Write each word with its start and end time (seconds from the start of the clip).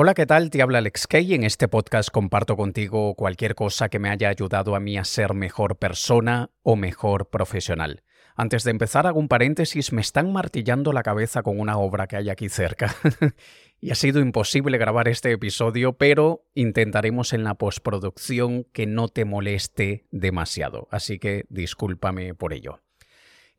Hola, 0.00 0.14
¿qué 0.14 0.26
tal? 0.26 0.50
Te 0.50 0.62
habla 0.62 0.78
Alex 0.78 1.08
Kay. 1.08 1.34
En 1.34 1.42
este 1.42 1.66
podcast 1.66 2.10
comparto 2.10 2.56
contigo 2.56 3.16
cualquier 3.16 3.56
cosa 3.56 3.88
que 3.88 3.98
me 3.98 4.10
haya 4.10 4.28
ayudado 4.28 4.76
a 4.76 4.78
mí 4.78 4.96
a 4.96 5.02
ser 5.02 5.34
mejor 5.34 5.76
persona 5.76 6.52
o 6.62 6.76
mejor 6.76 7.30
profesional. 7.30 8.04
Antes 8.36 8.62
de 8.62 8.70
empezar, 8.70 9.08
hago 9.08 9.18
un 9.18 9.26
paréntesis, 9.26 9.92
me 9.92 10.00
están 10.00 10.32
martillando 10.32 10.92
la 10.92 11.02
cabeza 11.02 11.42
con 11.42 11.58
una 11.58 11.78
obra 11.78 12.06
que 12.06 12.14
hay 12.14 12.30
aquí 12.30 12.48
cerca. 12.48 12.94
y 13.80 13.90
ha 13.90 13.96
sido 13.96 14.20
imposible 14.20 14.78
grabar 14.78 15.08
este 15.08 15.32
episodio, 15.32 15.94
pero 15.94 16.44
intentaremos 16.54 17.32
en 17.32 17.42
la 17.42 17.54
postproducción 17.54 18.68
que 18.72 18.86
no 18.86 19.08
te 19.08 19.24
moleste 19.24 20.06
demasiado. 20.12 20.86
Así 20.92 21.18
que 21.18 21.46
discúlpame 21.48 22.34
por 22.34 22.52
ello. 22.52 22.82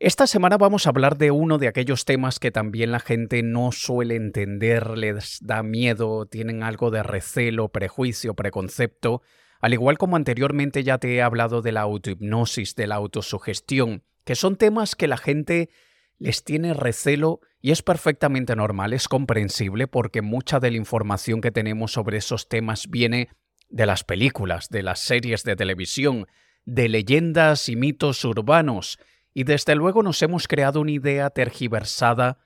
Esta 0.02 0.26
semana 0.26 0.56
vamos 0.56 0.86
a 0.86 0.90
hablar 0.90 1.18
de 1.18 1.30
uno 1.30 1.58
de 1.58 1.68
aquellos 1.68 2.06
temas 2.06 2.38
que 2.38 2.50
también 2.50 2.90
la 2.90 3.00
gente 3.00 3.42
no 3.42 3.70
suele 3.70 4.16
entender, 4.16 4.96
les 4.96 5.40
da 5.42 5.62
miedo, 5.62 6.24
tienen 6.24 6.62
algo 6.62 6.90
de 6.90 7.02
recelo, 7.02 7.68
prejuicio, 7.68 8.32
preconcepto, 8.32 9.20
al 9.60 9.74
igual 9.74 9.98
como 9.98 10.16
anteriormente 10.16 10.84
ya 10.84 10.96
te 10.96 11.14
he 11.14 11.20
hablado 11.20 11.60
de 11.60 11.72
la 11.72 11.82
autohipnosis, 11.82 12.76
de 12.76 12.86
la 12.86 12.94
autosugestión, 12.94 14.02
que 14.24 14.36
son 14.36 14.56
temas 14.56 14.96
que 14.96 15.06
la 15.06 15.18
gente 15.18 15.68
les 16.16 16.44
tiene 16.44 16.72
recelo 16.72 17.40
y 17.60 17.70
es 17.70 17.82
perfectamente 17.82 18.56
normal, 18.56 18.94
es 18.94 19.06
comprensible 19.06 19.86
porque 19.86 20.22
mucha 20.22 20.60
de 20.60 20.70
la 20.70 20.78
información 20.78 21.42
que 21.42 21.50
tenemos 21.50 21.92
sobre 21.92 22.16
esos 22.16 22.48
temas 22.48 22.88
viene 22.88 23.28
de 23.68 23.84
las 23.84 24.02
películas, 24.02 24.70
de 24.70 24.82
las 24.82 25.00
series 25.00 25.44
de 25.44 25.56
televisión, 25.56 26.26
de 26.64 26.88
leyendas 26.88 27.68
y 27.68 27.76
mitos 27.76 28.24
urbanos, 28.24 28.98
y 29.40 29.44
desde 29.44 29.74
luego 29.74 30.02
nos 30.02 30.20
hemos 30.20 30.46
creado 30.46 30.82
una 30.82 30.90
idea 30.90 31.30
tergiversada 31.30 32.36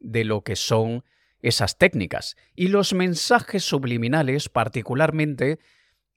de 0.00 0.24
lo 0.24 0.42
que 0.42 0.56
son 0.56 1.04
esas 1.42 1.78
técnicas. 1.78 2.36
Y 2.56 2.66
los 2.66 2.92
mensajes 2.92 3.62
subliminales, 3.62 4.48
particularmente, 4.48 5.60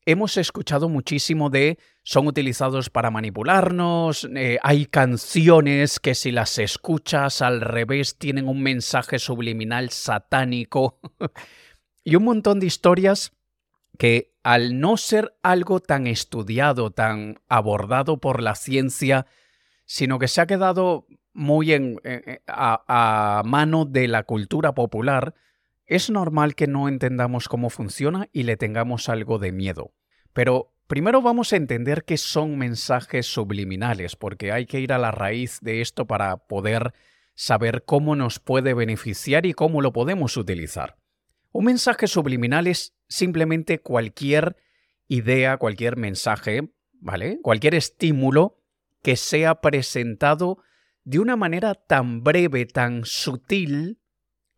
hemos 0.08 0.38
escuchado 0.38 0.90
muchísimo 0.90 1.52
de 1.52 1.78
son 2.02 2.26
utilizados 2.26 2.90
para 2.90 3.12
manipularnos, 3.12 4.28
eh, 4.36 4.58
hay 4.64 4.88
canciones 4.88 6.00
que 6.00 6.16
si 6.16 6.32
las 6.32 6.58
escuchas 6.58 7.44
al 7.44 7.62
revés 7.62 8.18
tienen 8.18 8.48
un 8.48 8.64
mensaje 8.64 9.20
subliminal 9.20 9.92
satánico 9.92 11.00
y 12.04 12.16
un 12.16 12.24
montón 12.24 12.60
de 12.60 12.66
historias 12.66 13.34
que 14.00 14.34
al 14.42 14.80
no 14.80 14.98
ser 14.98 15.38
algo 15.44 15.80
tan 15.80 16.08
estudiado, 16.08 16.90
tan 16.90 17.40
abordado 17.50 18.20
por 18.20 18.42
la 18.42 18.56
ciencia, 18.56 19.28
sino 19.94 20.18
que 20.18 20.28
se 20.28 20.42
ha 20.42 20.48
quedado 20.48 21.06
muy 21.34 21.72
en, 21.72 22.00
a, 22.48 23.44
mano 23.46 23.86
de 23.86 24.08
la 24.08 24.24
cultura 24.24 24.74
popular, 24.74 25.36
es 25.86 26.10
normal 26.10 26.56
que 26.56 26.66
no 26.66 26.88
entendamos 26.88 27.48
cómo 27.48 27.70
funciona 27.70 28.28
y 28.34 28.42
le 28.42 28.58
tengamos 28.58 29.08
algo 29.08 29.38
de 29.38 29.52
miedo. 29.52 29.94
Pero 30.34 30.74
primero 30.88 31.22
vamos 31.22 31.54
a 31.54 31.58
entender 31.58 32.06
qué 32.06 32.18
son 32.18 32.58
mensajes 32.58 33.28
subliminales, 33.28 34.16
porque 34.16 34.52
hay 34.52 34.66
que 34.66 34.80
ir 34.80 34.94
a 34.94 34.98
la 34.98 35.12
raíz 35.12 35.60
de 35.62 35.82
esto 35.82 36.08
para 36.08 36.38
poder 36.38 36.96
saber 37.36 37.84
cómo 37.86 38.16
nos 38.16 38.40
puede 38.40 38.74
beneficiar 38.74 39.46
y 39.46 39.54
cómo 39.54 39.80
lo 39.80 39.94
podemos 39.94 40.38
utilizar. 40.38 40.98
Un 41.52 41.66
mensaje 41.66 42.08
subliminal 42.08 42.66
es 42.66 42.96
simplemente 43.08 43.78
cualquier 43.78 44.58
idea, 45.08 45.58
cualquier 45.58 45.98
mensaje, 45.98 46.74
¿vale? 46.94 47.38
Cualquier 47.44 47.76
estímulo 47.76 48.63
que 49.04 49.16
sea 49.16 49.62
presentado 49.62 50.64
de 51.04 51.20
una 51.20 51.36
manera 51.36 51.76
tan 51.76 52.24
breve, 52.24 52.66
tan 52.66 53.06
sutil, 53.06 54.00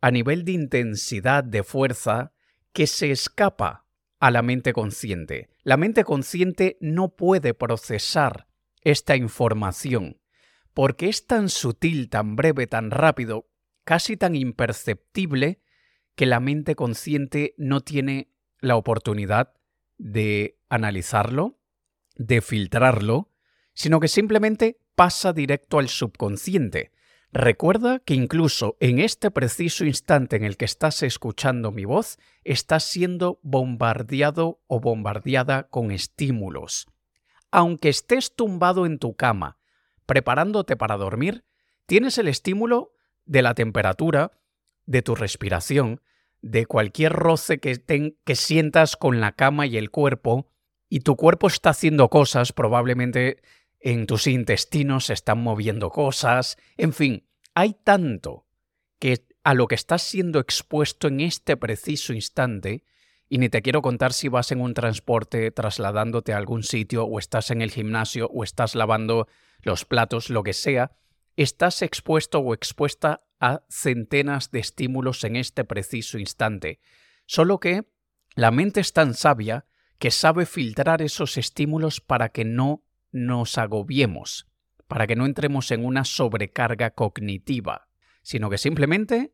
a 0.00 0.10
nivel 0.10 0.44
de 0.44 0.52
intensidad, 0.52 1.42
de 1.44 1.64
fuerza, 1.64 2.32
que 2.72 2.86
se 2.86 3.10
escapa 3.10 3.86
a 4.20 4.30
la 4.30 4.42
mente 4.42 4.72
consciente. 4.72 5.48
La 5.62 5.76
mente 5.76 6.04
consciente 6.04 6.78
no 6.80 7.16
puede 7.16 7.54
procesar 7.54 8.46
esta 8.82 9.16
información, 9.16 10.20
porque 10.72 11.08
es 11.08 11.26
tan 11.26 11.48
sutil, 11.48 12.08
tan 12.08 12.36
breve, 12.36 12.66
tan 12.66 12.90
rápido, 12.90 13.48
casi 13.84 14.16
tan 14.16 14.36
imperceptible, 14.36 15.60
que 16.14 16.26
la 16.26 16.40
mente 16.40 16.76
consciente 16.76 17.54
no 17.58 17.80
tiene 17.80 18.32
la 18.60 18.76
oportunidad 18.76 19.54
de 19.98 20.58
analizarlo, 20.68 21.58
de 22.14 22.40
filtrarlo, 22.40 23.32
sino 23.76 24.00
que 24.00 24.08
simplemente 24.08 24.78
pasa 24.96 25.32
directo 25.32 25.78
al 25.78 25.88
subconsciente. 25.88 26.90
Recuerda 27.30 27.98
que 27.98 28.14
incluso 28.14 28.76
en 28.80 28.98
este 28.98 29.30
preciso 29.30 29.84
instante 29.84 30.36
en 30.36 30.44
el 30.44 30.56
que 30.56 30.64
estás 30.64 31.02
escuchando 31.02 31.70
mi 31.70 31.84
voz, 31.84 32.18
estás 32.42 32.84
siendo 32.84 33.38
bombardeado 33.42 34.62
o 34.66 34.80
bombardeada 34.80 35.68
con 35.68 35.90
estímulos. 35.90 36.86
Aunque 37.50 37.90
estés 37.90 38.34
tumbado 38.34 38.86
en 38.86 38.98
tu 38.98 39.14
cama, 39.14 39.58
preparándote 40.06 40.76
para 40.76 40.96
dormir, 40.96 41.44
tienes 41.84 42.16
el 42.16 42.28
estímulo 42.28 42.94
de 43.26 43.42
la 43.42 43.54
temperatura, 43.54 44.32
de 44.86 45.02
tu 45.02 45.14
respiración, 45.14 46.00
de 46.40 46.64
cualquier 46.64 47.12
roce 47.12 47.58
que, 47.58 48.14
que 48.24 48.36
sientas 48.36 48.96
con 48.96 49.20
la 49.20 49.32
cama 49.32 49.66
y 49.66 49.76
el 49.76 49.90
cuerpo, 49.90 50.48
y 50.88 51.00
tu 51.00 51.16
cuerpo 51.16 51.48
está 51.48 51.70
haciendo 51.70 52.08
cosas, 52.08 52.52
probablemente 52.52 53.42
en 53.92 54.08
tus 54.08 54.26
intestinos 54.26 55.06
se 55.06 55.12
están 55.12 55.40
moviendo 55.40 55.90
cosas, 55.90 56.58
en 56.76 56.92
fin, 56.92 57.28
hay 57.54 57.74
tanto 57.84 58.48
que 58.98 59.24
a 59.44 59.54
lo 59.54 59.68
que 59.68 59.76
estás 59.76 60.02
siendo 60.02 60.40
expuesto 60.40 61.06
en 61.06 61.20
este 61.20 61.56
preciso 61.56 62.12
instante, 62.12 62.82
y 63.28 63.38
ni 63.38 63.48
te 63.48 63.62
quiero 63.62 63.82
contar 63.82 64.12
si 64.12 64.26
vas 64.26 64.50
en 64.50 64.60
un 64.60 64.74
transporte 64.74 65.52
trasladándote 65.52 66.32
a 66.32 66.36
algún 66.36 66.64
sitio, 66.64 67.04
o 67.04 67.20
estás 67.20 67.52
en 67.52 67.62
el 67.62 67.70
gimnasio, 67.70 68.28
o 68.34 68.42
estás 68.42 68.74
lavando 68.74 69.28
los 69.62 69.84
platos, 69.84 70.30
lo 70.30 70.42
que 70.42 70.52
sea, 70.52 70.96
estás 71.36 71.80
expuesto 71.80 72.40
o 72.40 72.54
expuesta 72.54 73.22
a 73.38 73.62
centenas 73.68 74.50
de 74.50 74.58
estímulos 74.58 75.22
en 75.22 75.36
este 75.36 75.62
preciso 75.62 76.18
instante. 76.18 76.80
Solo 77.24 77.60
que 77.60 77.84
la 78.34 78.50
mente 78.50 78.80
es 78.80 78.92
tan 78.92 79.14
sabia 79.14 79.64
que 80.00 80.10
sabe 80.10 80.44
filtrar 80.44 81.02
esos 81.02 81.36
estímulos 81.36 82.00
para 82.00 82.30
que 82.30 82.44
no 82.44 82.82
nos 83.12 83.58
agobiemos, 83.58 84.46
para 84.86 85.06
que 85.06 85.16
no 85.16 85.26
entremos 85.26 85.70
en 85.70 85.84
una 85.84 86.04
sobrecarga 86.04 86.90
cognitiva, 86.90 87.88
sino 88.22 88.50
que 88.50 88.58
simplemente 88.58 89.32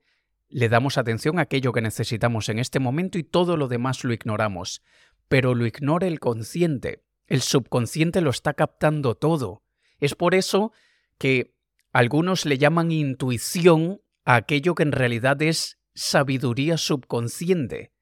le 0.49 0.69
damos 0.69 0.99
atención 0.99 1.39
a 1.39 1.43
aquello 1.43 1.73
que 1.73 1.81
necesitamos 1.81 2.49
en 2.51 2.59
este 2.59 2.79
momento 2.79 3.19
y 3.19 3.25
todo 3.25 3.57
lo 3.57 3.69
demás 3.69 4.05
lo 4.05 4.13
ignoramos. 4.13 4.83
Pero 5.29 5.55
lo 5.55 5.67
ignora 5.67 6.07
el 6.07 6.21
consciente. 6.21 7.03
El 7.27 7.41
subconsciente 7.41 8.21
lo 8.21 8.29
está 8.29 8.53
captando 8.53 9.15
todo. 9.15 9.63
Es 9.99 10.15
por 10.15 10.35
eso 10.35 10.73
que 11.17 11.55
algunos 11.93 12.45
le 12.45 12.59
llaman 12.59 12.93
intuición 12.93 14.03
a 14.25 14.35
aquello 14.35 14.75
que 14.75 14.83
en 14.83 14.93
realidad 14.93 15.41
es 15.41 15.79
sabiduría 15.95 16.77
subconsciente. 16.77 17.93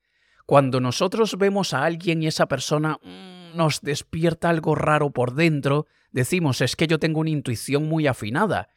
Cuando 0.47 0.81
nosotros 0.81 1.39
vemos 1.39 1.73
a 1.73 1.85
alguien 1.85 2.23
y 2.23 2.27
esa 2.27 2.47
persona 2.47 2.99
mm, 3.03 3.40
nos 3.55 3.81
despierta 3.81 4.49
algo 4.49 4.75
raro 4.75 5.11
por 5.11 5.35
dentro, 5.35 5.87
decimos 6.13 6.61
es 6.61 6.77
que 6.77 6.87
yo 6.87 6.99
tengo 6.99 7.21
una 7.21 7.31
intuición 7.31 7.89
muy 7.89 8.07
afinada. 8.07 8.69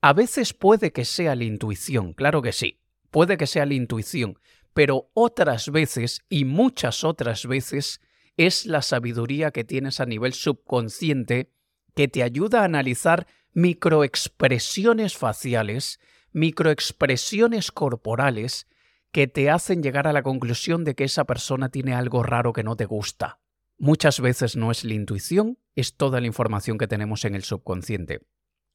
A 0.00 0.12
veces 0.12 0.54
puede 0.54 0.92
que 0.92 1.04
sea 1.04 1.34
la 1.34 1.44
intuición, 1.44 2.14
claro 2.14 2.42
que 2.42 2.52
sí, 2.52 2.80
puede 3.10 3.36
que 3.36 3.46
sea 3.46 3.66
la 3.66 3.74
intuición, 3.74 4.38
pero 4.72 5.10
otras 5.14 5.70
veces, 5.70 6.22
y 6.28 6.44
muchas 6.44 7.04
otras 7.04 7.46
veces, 7.46 8.00
es 8.36 8.66
la 8.66 8.82
sabiduría 8.82 9.50
que 9.50 9.64
tienes 9.64 10.00
a 10.00 10.06
nivel 10.06 10.32
subconsciente 10.32 11.50
que 11.94 12.08
te 12.08 12.22
ayuda 12.22 12.62
a 12.62 12.64
analizar 12.64 13.26
microexpresiones 13.52 15.16
faciales, 15.16 16.00
microexpresiones 16.32 17.72
corporales, 17.72 18.68
que 19.12 19.26
te 19.26 19.50
hacen 19.50 19.82
llegar 19.82 20.06
a 20.06 20.12
la 20.12 20.22
conclusión 20.22 20.84
de 20.84 20.94
que 20.94 21.04
esa 21.04 21.24
persona 21.24 21.68
tiene 21.68 21.94
algo 21.94 22.22
raro 22.22 22.52
que 22.52 22.62
no 22.62 22.76
te 22.76 22.84
gusta. 22.84 23.39
Muchas 23.82 24.20
veces 24.20 24.56
no 24.56 24.70
es 24.70 24.84
la 24.84 24.92
intuición, 24.92 25.56
es 25.74 25.96
toda 25.96 26.20
la 26.20 26.26
información 26.26 26.76
que 26.76 26.86
tenemos 26.86 27.24
en 27.24 27.34
el 27.34 27.44
subconsciente. 27.44 28.20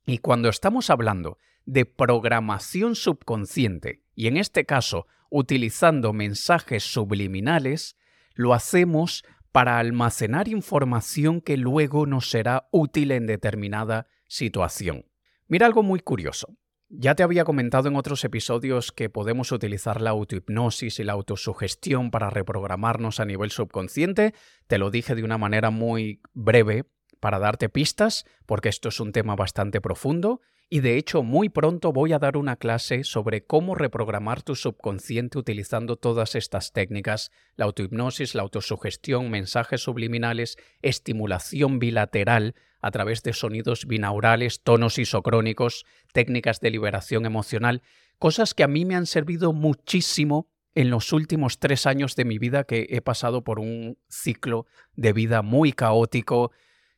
Y 0.07 0.17
cuando 0.17 0.49
estamos 0.49 0.89
hablando 0.89 1.37
de 1.67 1.85
programación 1.85 2.95
subconsciente, 2.95 4.01
y 4.15 4.25
en 4.25 4.35
este 4.35 4.65
caso 4.65 5.05
utilizando 5.29 6.11
mensajes 6.11 6.83
subliminales, 6.83 7.97
lo 8.33 8.55
hacemos 8.55 9.23
para 9.51 9.77
almacenar 9.77 10.47
información 10.47 11.39
que 11.39 11.57
luego 11.57 12.07
nos 12.07 12.31
será 12.31 12.67
útil 12.71 13.11
en 13.11 13.27
determinada 13.27 14.07
situación. 14.27 15.05
Mira 15.47 15.67
algo 15.67 15.83
muy 15.83 15.99
curioso. 15.99 16.57
Ya 16.89 17.15
te 17.15 17.23
había 17.23 17.45
comentado 17.45 17.89
en 17.89 17.95
otros 17.95 18.23
episodios 18.23 18.91
que 18.91 19.09
podemos 19.09 19.51
utilizar 19.51 20.01
la 20.01 20.11
autohipnosis 20.11 20.99
y 20.99 21.03
la 21.03 21.13
autosugestión 21.13 22.11
para 22.11 22.29
reprogramarnos 22.29 23.19
a 23.19 23.25
nivel 23.25 23.49
subconsciente. 23.49 24.35
Te 24.67 24.77
lo 24.77 24.91
dije 24.91 25.15
de 25.15 25.23
una 25.23 25.39
manera 25.39 25.71
muy 25.71 26.21
breve 26.33 26.85
para 27.19 27.39
darte 27.39 27.69
pistas, 27.69 28.25
porque 28.45 28.69
esto 28.69 28.89
es 28.89 28.99
un 28.99 29.13
tema 29.13 29.35
bastante 29.35 29.81
profundo 29.81 30.41
y 30.69 30.79
de 30.79 30.97
hecho 30.97 31.23
muy 31.23 31.49
pronto 31.49 31.91
voy 31.91 32.13
a 32.13 32.19
dar 32.19 32.37
una 32.37 32.55
clase 32.55 33.03
sobre 33.03 33.45
cómo 33.45 33.75
reprogramar 33.75 34.43
tu 34.43 34.55
subconsciente 34.55 35.37
utilizando 35.37 35.95
todas 35.95 36.35
estas 36.35 36.71
técnicas, 36.71 37.31
la 37.55 37.65
autohipnosis, 37.65 38.35
la 38.35 38.43
autosugestión, 38.43 39.29
mensajes 39.31 39.81
subliminales, 39.81 40.57
estimulación 40.81 41.79
bilateral 41.79 42.55
a 42.85 42.91
través 42.91 43.23
de 43.23 43.33
sonidos 43.33 43.87
binaurales, 43.87 44.61
tonos 44.61 44.99
isocrónicos, 44.99 45.87
técnicas 46.13 46.59
de 46.59 46.69
liberación 46.69 47.25
emocional, 47.25 47.81
cosas 48.19 48.53
que 48.53 48.61
a 48.61 48.67
mí 48.67 48.85
me 48.85 48.95
han 48.95 49.07
servido 49.07 49.53
muchísimo 49.53 50.51
en 50.75 50.91
los 50.91 51.11
últimos 51.11 51.57
tres 51.57 51.87
años 51.87 52.15
de 52.15 52.25
mi 52.25 52.37
vida 52.37 52.63
que 52.63 52.85
he 52.91 53.01
pasado 53.01 53.43
por 53.43 53.57
un 53.57 53.97
ciclo 54.07 54.67
de 54.93 55.13
vida 55.13 55.41
muy 55.41 55.73
caótico 55.73 56.51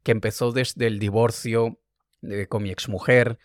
que 0.03 0.11
empezó 0.11 0.51
desde 0.51 0.87
el 0.87 0.99
divorcio 0.99 1.79
eh, 2.21 2.47
con 2.47 2.63
mi 2.63 2.69
exmujer, 2.69 3.39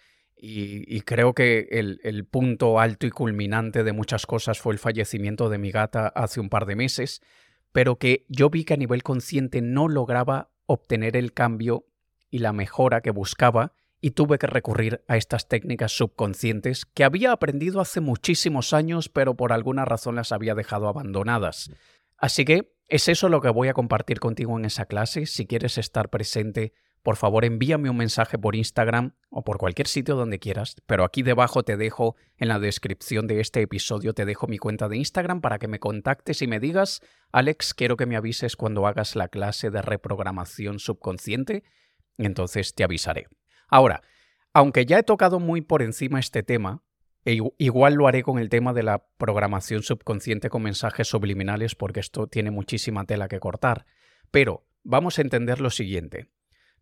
y, 0.45 1.03
creo 1.03 1.35
que 1.35 1.69
el, 1.71 2.27
punto 2.27 2.81
alto 2.81 3.07
y 3.07 3.11
culminante 3.11 3.85
de 3.85 3.93
muchas 3.93 4.27
cosas 4.27 4.59
fue 4.59 4.73
el 4.73 4.81
fallecimiento 4.81 5.49
de 5.49 5.59
mi 5.59 5.71
gata 5.71 6.09
hace 6.09 6.41
un 6.41 6.49
par 6.49 6.67
de 6.67 6.75
meses, 6.75 7.23
pero 7.71 7.97
que 7.97 8.27
yo 8.29 8.51
vi 8.51 8.65
que 8.65 8.75
a 8.75 8.77
nivel 8.77 9.05
consciente 9.05 9.63
no 9.63 9.87
lograba 9.87 10.51
obtener 10.67 11.17
el 11.17 11.33
cambio 11.33 11.87
y 12.33 12.39
la 12.39 12.53
mejora 12.53 13.03
que 13.03 13.13
buscaba 13.13 13.75
y 14.01 14.13
tuve 14.13 14.39
que 14.39 14.49
recurrir 14.49 15.05
a 15.07 15.17
estas 15.17 15.47
técnicas 15.47 15.93
subconscientes 15.93 16.87
que 16.87 17.05
había 17.05 17.31
aprendido 17.31 17.81
hace 17.81 18.01
muchísimos 18.01 18.73
años 18.73 19.09
pero 19.09 19.37
por 19.37 19.53
alguna 19.53 19.85
razón 19.85 20.17
las 20.17 20.33
había 20.33 20.57
dejado 20.57 20.89
abandonadas. 20.89 21.71
Así 22.17 22.45
que 22.45 22.73
es 22.89 23.09
eso 23.09 23.29
lo 23.29 23.41
que 23.41 23.51
voy 23.51 23.69
a 23.69 23.75
compartir 23.75 24.19
contigo 24.19 24.59
en 24.59 24.65
esa 24.65 24.87
clase. 24.87 25.27
Si 25.27 25.47
quieres 25.47 25.79
estar 25.79 26.09
presente, 26.09 26.73
por 27.03 27.17
favor 27.17 27.45
envíame 27.45 27.91
un 27.91 27.97
mensaje 27.97 28.39
por 28.39 28.55
Instagram 28.55 29.15
o 29.29 29.45
por 29.45 29.59
cualquier 29.59 29.89
sitio 29.89 30.15
donde 30.15 30.39
quieras, 30.39 30.77
pero 30.87 31.05
aquí 31.05 31.23
debajo 31.23 31.65
te 31.65 31.77
dejo 31.77 32.17
en 32.37 32.49
la 32.49 32.59
descripción 32.59 33.27
de 33.27 33.41
este 33.41 33.61
episodio, 33.61 34.15
te 34.15 34.25
dejo 34.25 34.47
mi 34.47 34.59
cuenta 34.59 34.89
de 34.89 34.97
Instagram 34.97 35.41
para 35.41 35.59
que 35.59 35.69
me 35.69 35.81
contactes 35.81 36.43
y 36.43 36.47
me 36.47 36.61
digas, 36.61 37.01
Alex, 37.33 37.75
quiero 37.75 37.97
que 37.97 38.07
me 38.07 38.17
avises 38.17 38.57
cuando 38.57 38.87
hagas 38.87 39.17
la 39.17 39.29
clase 39.29 39.71
de 39.71 39.83
reprogramación 39.83 40.79
subconsciente, 40.79 41.65
entonces 42.19 42.75
te 42.75 42.85
avisaré. 42.85 43.27
Ahora, 43.69 44.03
aunque 44.53 44.87
ya 44.87 44.99
he 44.99 45.03
tocado 45.03 45.41
muy 45.41 45.61
por 45.61 45.83
encima 45.83 46.21
este 46.21 46.43
tema, 46.43 46.83
e 47.25 47.39
igual 47.59 47.95
lo 47.95 48.09
haré 48.09 48.23
con 48.23 48.39
el 48.39 48.49
tema 48.49 48.73
de 48.73 48.83
la 48.83 49.05
programación 49.17 49.83
subconsciente 49.83 50.51
con 50.51 50.63
mensajes 50.63 51.09
subliminales 51.09 51.75
porque 51.75 52.01
esto 52.01 52.27
tiene 52.27 52.51
muchísima 52.51 53.05
tela 53.05 53.29
que 53.29 53.39
cortar, 53.39 53.87
pero 54.31 54.67
vamos 54.83 55.19
a 55.19 55.23
entender 55.23 55.61
lo 55.61 55.71
siguiente. 55.71 56.29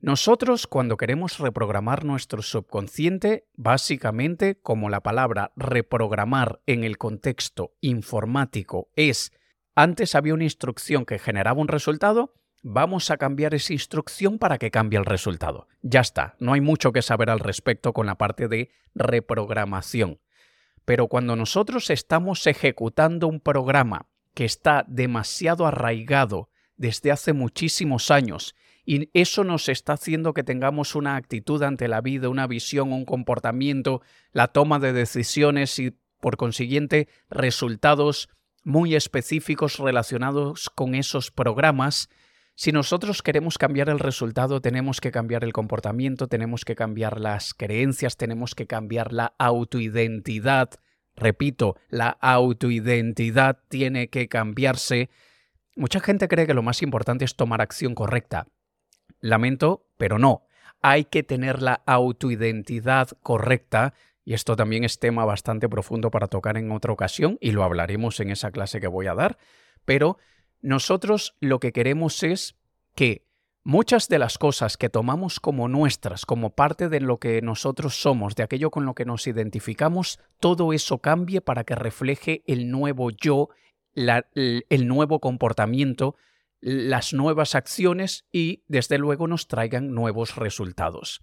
Nosotros 0.01 0.67
cuando 0.67 0.97
queremos 0.97 1.39
reprogramar 1.39 2.07
nuestro 2.07 2.41
subconsciente, 2.41 3.45
básicamente 3.55 4.59
como 4.59 4.89
la 4.89 5.03
palabra 5.03 5.53
reprogramar 5.57 6.63
en 6.65 6.85
el 6.85 6.97
contexto 6.97 7.75
informático 7.83 8.89
es 8.97 9.31
antes 9.75 10.15
había 10.15 10.35
una 10.35 10.45
instrucción 10.45 11.05
que 11.05 11.19
generaba 11.19 11.61
un 11.61 11.69
resultado, 11.69 12.33
vamos 12.63 13.11
a 13.11 13.17
cambiar 13.17 13.55
esa 13.55 13.73
instrucción 13.73 14.39
para 14.39 14.59
que 14.59 14.71
cambie 14.71 14.99
el 14.99 15.07
resultado. 15.07 15.67
Ya 15.83 16.01
está, 16.01 16.37
no 16.39 16.53
hay 16.53 16.61
mucho 16.61 16.93
que 16.93 17.03
saber 17.03 17.31
al 17.31 17.41
respecto 17.41 17.93
con 17.93 18.07
la 18.07 18.17
parte 18.17 18.49
de 18.49 18.71
reprogramación. 18.95 20.21
Pero 20.85 21.09
cuando 21.09 21.37
nosotros 21.37 21.91
estamos 21.91 22.47
ejecutando 22.47 23.29
un 23.29 23.41
programa 23.41 24.07
que 24.35 24.45
está 24.45 24.85
demasiado 24.89 25.67
arraigado 25.67 26.51
desde 26.77 27.11
hace 27.13 27.33
muchísimos 27.33 28.11
años 28.11 28.55
y 28.87 29.11
eso 29.13 29.45
nos 29.45 29.69
está 29.69 29.93
haciendo 29.93 30.33
que 30.35 30.43
tengamos 30.43 30.95
una 30.95 31.17
actitud 31.17 31.63
ante 31.63 31.87
la 31.89 32.01
vida, 32.01 32.29
una 32.29 32.47
visión, 32.47 32.93
un 32.93 33.05
comportamiento, 33.05 34.03
la 34.33 34.49
toma 34.49 34.79
de 34.79 34.93
decisiones 34.93 35.79
y, 35.79 35.97
por 36.21 36.37
consiguiente, 36.37 37.09
resultados 37.29 38.29
muy 38.65 38.95
específicos 38.95 39.79
relacionados 39.79 40.71
con 40.71 40.95
esos 40.95 41.31
programas. 41.31 42.09
Si 42.61 42.73
nosotros 42.73 43.23
queremos 43.23 43.57
cambiar 43.57 43.89
el 43.89 43.99
resultado, 43.99 44.61
tenemos 44.61 45.01
que 45.01 45.11
cambiar 45.11 45.45
el 45.45 45.53
comportamiento, 45.55 46.29
tenemos 46.29 46.67
que 46.67 46.75
cambiar 46.75 47.19
las 47.19 47.55
creencias, 47.55 48.19
tenemos 48.19 48.55
que 48.55 48.67
cambiar 48.67 49.15
la 49.15 49.33
autoidentidad. 49.39 50.69
Repito, 51.17 51.77
la 51.89 52.11
autoidentidad 52.11 53.61
tiene 53.71 54.11
que 54.11 54.29
cambiarse. 54.29 55.09
Mucha 55.75 56.01
gente 56.01 56.29
cree 56.29 56.47
que 56.47 56.53
lo 56.53 56.61
más 56.61 56.83
importante 56.83 57.25
es 57.25 57.35
tomar 57.35 57.63
acción 57.63 57.95
correcta. 57.95 58.47
Lamento, 59.21 59.87
pero 59.97 60.19
no. 60.19 60.43
Hay 60.83 61.07
que 61.07 61.23
tener 61.23 61.63
la 61.63 61.81
autoidentidad 61.87 63.09
correcta 63.23 63.95
y 64.23 64.35
esto 64.35 64.55
también 64.55 64.85
es 64.85 64.99
tema 64.99 65.25
bastante 65.25 65.67
profundo 65.67 66.11
para 66.11 66.27
tocar 66.27 66.59
en 66.59 66.71
otra 66.73 66.93
ocasión 66.93 67.39
y 67.41 67.53
lo 67.53 67.65
hablaremos 67.65 68.21
en 68.21 68.29
esa 68.29 68.51
clase 68.51 68.81
que 68.81 68.87
voy 68.87 69.07
a 69.07 69.15
dar, 69.15 69.39
pero 69.87 70.19
nosotros 70.63 71.37
lo 71.41 71.61
que 71.61 71.73
queremos 71.73 72.23
es 72.23 72.57
que 72.95 73.27
muchas 73.65 74.09
de 74.09 74.19
las 74.19 74.39
cosas 74.39 74.77
que 74.77 74.89
tomamos 74.89 75.41
como 75.41 75.69
nuestras, 75.69 76.27
como 76.27 76.51
parte 76.55 76.89
de 76.89 77.01
lo 77.01 77.19
que 77.19 77.43
nosotros 77.43 78.01
somos, 78.01 78.35
de 78.35 78.43
aquello 78.43 78.71
con 78.71 78.85
lo 78.85 78.95
que 78.95 79.05
nos 79.05 79.27
identificamos, 79.27 80.19
todo 80.39 80.73
eso 80.73 80.99
cambie 80.99 81.41
para 81.41 81.65
que 81.65 81.75
refleje 81.75 82.43
el 82.47 82.71
nuevo 82.71 83.11
yo, 83.11 83.49
el 83.95 84.89
nuevo 84.89 85.21
comportamiento 85.21 86.17
las 86.61 87.13
nuevas 87.13 87.55
acciones 87.55 88.27
y, 88.33 88.63
desde 88.69 88.99
luego, 88.99 89.27
nos 89.27 89.49
traigan 89.49 89.95
nuevos 89.95 90.37
resultados. 90.37 91.21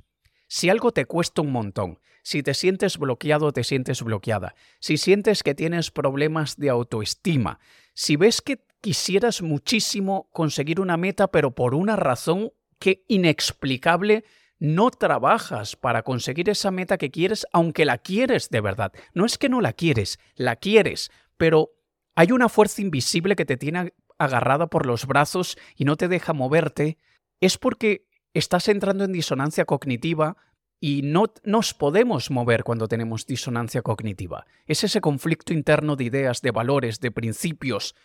Si 0.48 0.69
algo 0.69 0.92
te 0.92 1.06
cuesta 1.06 1.42
un 1.42 1.51
montón, 1.51 2.00
si 2.24 2.42
te 2.42 2.54
sientes 2.54 2.98
bloqueado 2.98 3.51
te 3.51 3.63
sientes 3.63 4.01
bloqueada, 4.01 4.56
si 4.80 4.98
sientes 4.98 5.44
que 5.44 5.56
tienes 5.56 5.92
problemas 5.92 6.57
de 6.57 6.69
autoestima, 6.69 7.60
si 7.94 8.16
ves 8.16 8.42
que 8.42 8.66
quisieras 8.82 9.42
muchísimo 9.42 10.30
conseguir 10.32 10.80
una 10.80 10.98
meta, 10.98 11.28
pero 11.28 11.56
por 11.56 11.74
una 11.74 11.96
razón 11.96 12.52
que 12.80 13.04
inexplicable 13.08 14.24
no 14.60 14.90
trabajas 14.90 15.76
para 15.76 16.04
conseguir 16.04 16.50
esa 16.50 16.72
meta 16.72 16.98
que 16.98 17.12
quieres, 17.12 17.46
aunque 17.54 17.86
la 17.86 17.98
quieres 17.98 18.50
de 18.50 18.62
verdad. 18.62 18.92
No 19.14 19.26
es 19.26 19.38
que 19.38 19.50
no 19.50 19.62
la 19.62 19.74
quieres, 19.74 20.20
la 20.36 20.56
quieres, 20.56 21.12
pero 21.38 21.72
hay 22.16 22.32
una 22.32 22.50
fuerza 22.50 22.82
invisible 22.82 23.36
que 23.36 23.46
te 23.46 23.58
tiene 23.58 23.94
agarrada 24.18 24.68
por 24.68 24.86
los 24.86 25.06
brazos 25.06 25.58
y 25.76 25.86
no 25.86 25.96
te 25.96 26.08
deja 26.08 26.34
moverte, 26.34 26.98
es 27.40 27.58
porque 27.58 28.08
estás 28.34 28.68
entrando 28.68 29.04
en 29.04 29.12
disonancia 29.12 29.66
cognitiva 29.66 30.38
y 30.80 31.02
no 31.04 31.26
nos 31.44 31.74
podemos 31.74 32.30
mover 32.30 32.64
cuando 32.64 32.88
tenemos 32.88 33.26
disonancia 33.26 33.82
cognitiva. 33.82 34.46
Es 34.66 34.84
ese 34.84 35.02
conflicto 35.02 35.54
interno 35.54 35.96
de 35.96 36.06
ideas, 36.06 36.42
de 36.42 36.52
valores, 36.52 37.00
de 37.00 37.12
principios, 37.12 37.96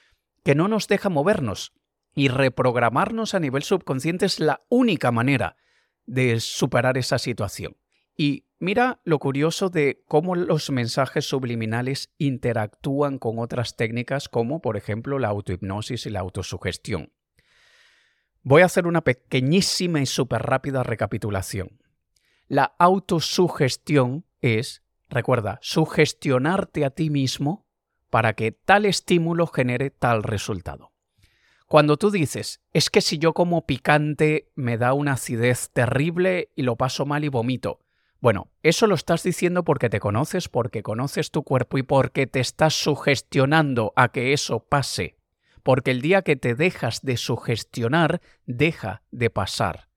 que 0.44 0.54
no 0.54 0.68
nos 0.68 0.88
deja 0.88 1.08
movernos. 1.08 1.72
Y 2.14 2.28
reprogramarnos 2.28 3.34
a 3.34 3.40
nivel 3.40 3.62
subconsciente 3.62 4.26
es 4.26 4.38
la 4.38 4.62
única 4.68 5.10
manera 5.10 5.56
de 6.04 6.40
superar 6.40 6.98
esa 6.98 7.18
situación. 7.18 7.76
Y 8.16 8.46
mira 8.58 9.00
lo 9.04 9.18
curioso 9.18 9.70
de 9.70 10.02
cómo 10.06 10.36
los 10.36 10.70
mensajes 10.70 11.24
subliminales 11.24 12.12
interactúan 12.18 13.18
con 13.18 13.38
otras 13.38 13.76
técnicas 13.76 14.28
como 14.28 14.60
por 14.60 14.76
ejemplo 14.76 15.18
la 15.18 15.28
autohipnosis 15.28 16.06
y 16.06 16.10
la 16.10 16.20
autosugestión. 16.20 17.12
Voy 18.42 18.62
a 18.62 18.66
hacer 18.66 18.86
una 18.86 19.02
pequeñísima 19.02 20.00
y 20.00 20.06
súper 20.06 20.42
rápida 20.42 20.82
recapitulación. 20.82 21.80
La 22.48 22.74
autosugestión 22.78 24.26
es, 24.40 24.82
recuerda, 25.08 25.58
sugestionarte 25.62 26.84
a 26.84 26.90
ti 26.90 27.08
mismo 27.08 27.66
para 28.12 28.34
que 28.34 28.52
tal 28.52 28.84
estímulo 28.84 29.46
genere 29.46 29.88
tal 29.88 30.22
resultado. 30.22 30.92
Cuando 31.66 31.96
tú 31.96 32.10
dices, 32.10 32.60
es 32.74 32.90
que 32.90 33.00
si 33.00 33.16
yo 33.16 33.32
como 33.32 33.64
picante 33.64 34.50
me 34.54 34.76
da 34.76 34.92
una 34.92 35.12
acidez 35.12 35.70
terrible 35.70 36.50
y 36.54 36.60
lo 36.60 36.76
paso 36.76 37.06
mal 37.06 37.24
y 37.24 37.28
vomito, 37.28 37.80
bueno, 38.20 38.50
eso 38.62 38.86
lo 38.86 38.96
estás 38.96 39.22
diciendo 39.22 39.64
porque 39.64 39.88
te 39.88 39.98
conoces, 39.98 40.50
porque 40.50 40.82
conoces 40.82 41.30
tu 41.30 41.42
cuerpo 41.42 41.78
y 41.78 41.84
porque 41.84 42.26
te 42.26 42.40
estás 42.40 42.74
sugestionando 42.74 43.94
a 43.96 44.08
que 44.08 44.34
eso 44.34 44.60
pase. 44.60 45.16
Porque 45.62 45.90
el 45.90 46.02
día 46.02 46.20
que 46.20 46.36
te 46.36 46.54
dejas 46.54 47.00
de 47.00 47.16
sugestionar, 47.16 48.20
deja 48.44 49.00
de 49.10 49.30
pasar. 49.30 49.88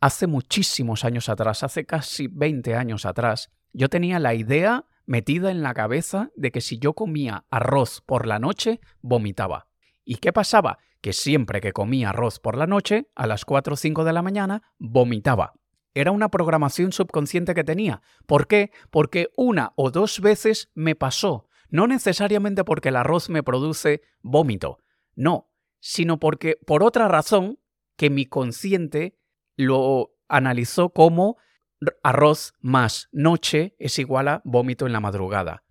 Hace 0.00 0.26
muchísimos 0.26 1.04
años 1.04 1.28
atrás, 1.28 1.62
hace 1.62 1.86
casi 1.86 2.26
20 2.26 2.74
años 2.74 3.06
atrás, 3.06 3.52
yo 3.72 3.88
tenía 3.88 4.18
la 4.18 4.34
idea 4.34 4.84
metida 5.06 5.50
en 5.50 5.62
la 5.62 5.74
cabeza 5.74 6.30
de 6.36 6.50
que 6.50 6.60
si 6.60 6.78
yo 6.78 6.92
comía 6.92 7.46
arroz 7.50 8.02
por 8.04 8.26
la 8.26 8.38
noche, 8.38 8.80
vomitaba. 9.00 9.68
¿Y 10.04 10.16
qué 10.16 10.32
pasaba? 10.32 10.78
Que 11.00 11.12
siempre 11.12 11.60
que 11.60 11.72
comía 11.72 12.10
arroz 12.10 12.38
por 12.38 12.56
la 12.56 12.66
noche, 12.66 13.08
a 13.14 13.26
las 13.26 13.44
4 13.44 13.74
o 13.74 13.76
5 13.76 14.04
de 14.04 14.12
la 14.12 14.22
mañana, 14.22 14.62
vomitaba. 14.78 15.54
Era 15.94 16.10
una 16.10 16.28
programación 16.28 16.92
subconsciente 16.92 17.54
que 17.54 17.64
tenía. 17.64 18.02
¿Por 18.26 18.46
qué? 18.46 18.70
Porque 18.90 19.28
una 19.36 19.72
o 19.76 19.90
dos 19.90 20.20
veces 20.20 20.70
me 20.74 20.94
pasó. 20.94 21.48
No 21.70 21.86
necesariamente 21.86 22.64
porque 22.64 22.90
el 22.90 22.96
arroz 22.96 23.30
me 23.30 23.42
produce 23.42 24.02
vómito. 24.20 24.78
No, 25.14 25.50
sino 25.80 26.18
porque 26.18 26.58
por 26.66 26.82
otra 26.82 27.08
razón 27.08 27.58
que 27.96 28.10
mi 28.10 28.26
consciente 28.26 29.16
lo 29.56 30.12
analizó 30.28 30.90
como 30.90 31.38
arroz 32.02 32.54
más 32.60 33.08
noche 33.12 33.74
es 33.78 33.98
igual 33.98 34.28
a 34.28 34.42
vómito 34.44 34.86
en 34.86 34.92
la 34.92 35.00
madrugada. 35.00 35.64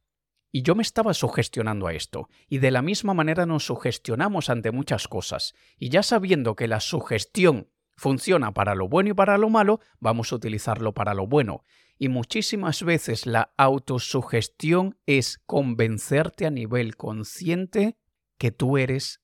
Y 0.52 0.62
yo 0.62 0.74
me 0.76 0.84
estaba 0.84 1.14
sugestionando 1.14 1.88
a 1.88 1.94
esto, 1.94 2.30
y 2.48 2.60
de 2.60 2.72
la 2.72 2.82
misma 2.82 3.14
manera 3.14 3.46
nos 3.46 3.66
sugestionamos 3.66 4.50
ante 4.50 4.72
muchas 4.72 5.08
cosas, 5.08 5.54
y 5.78 5.90
ya 5.90 6.02
sabiendo 6.02 6.56
que 6.56 6.68
la 6.68 6.80
sugestión 6.80 7.70
funciona 7.98 8.54
para 8.54 8.76
lo 8.76 8.88
bueno 8.88 9.10
y 9.10 9.14
para 9.14 9.38
lo 9.38 9.50
malo, 9.50 9.80
vamos 10.00 10.32
a 10.32 10.36
utilizarlo 10.36 10.94
para 10.94 11.14
lo 11.14 11.28
bueno. 11.28 11.64
Y 11.98 12.10
muchísimas 12.10 12.84
veces 12.84 13.26
la 13.26 13.54
autosugestión 13.58 14.98
es 15.06 15.40
convencerte 15.46 16.46
a 16.46 16.52
nivel 16.52 16.98
consciente 16.98 17.98
que 18.38 18.52
tú 18.52 18.78
eres 18.78 19.22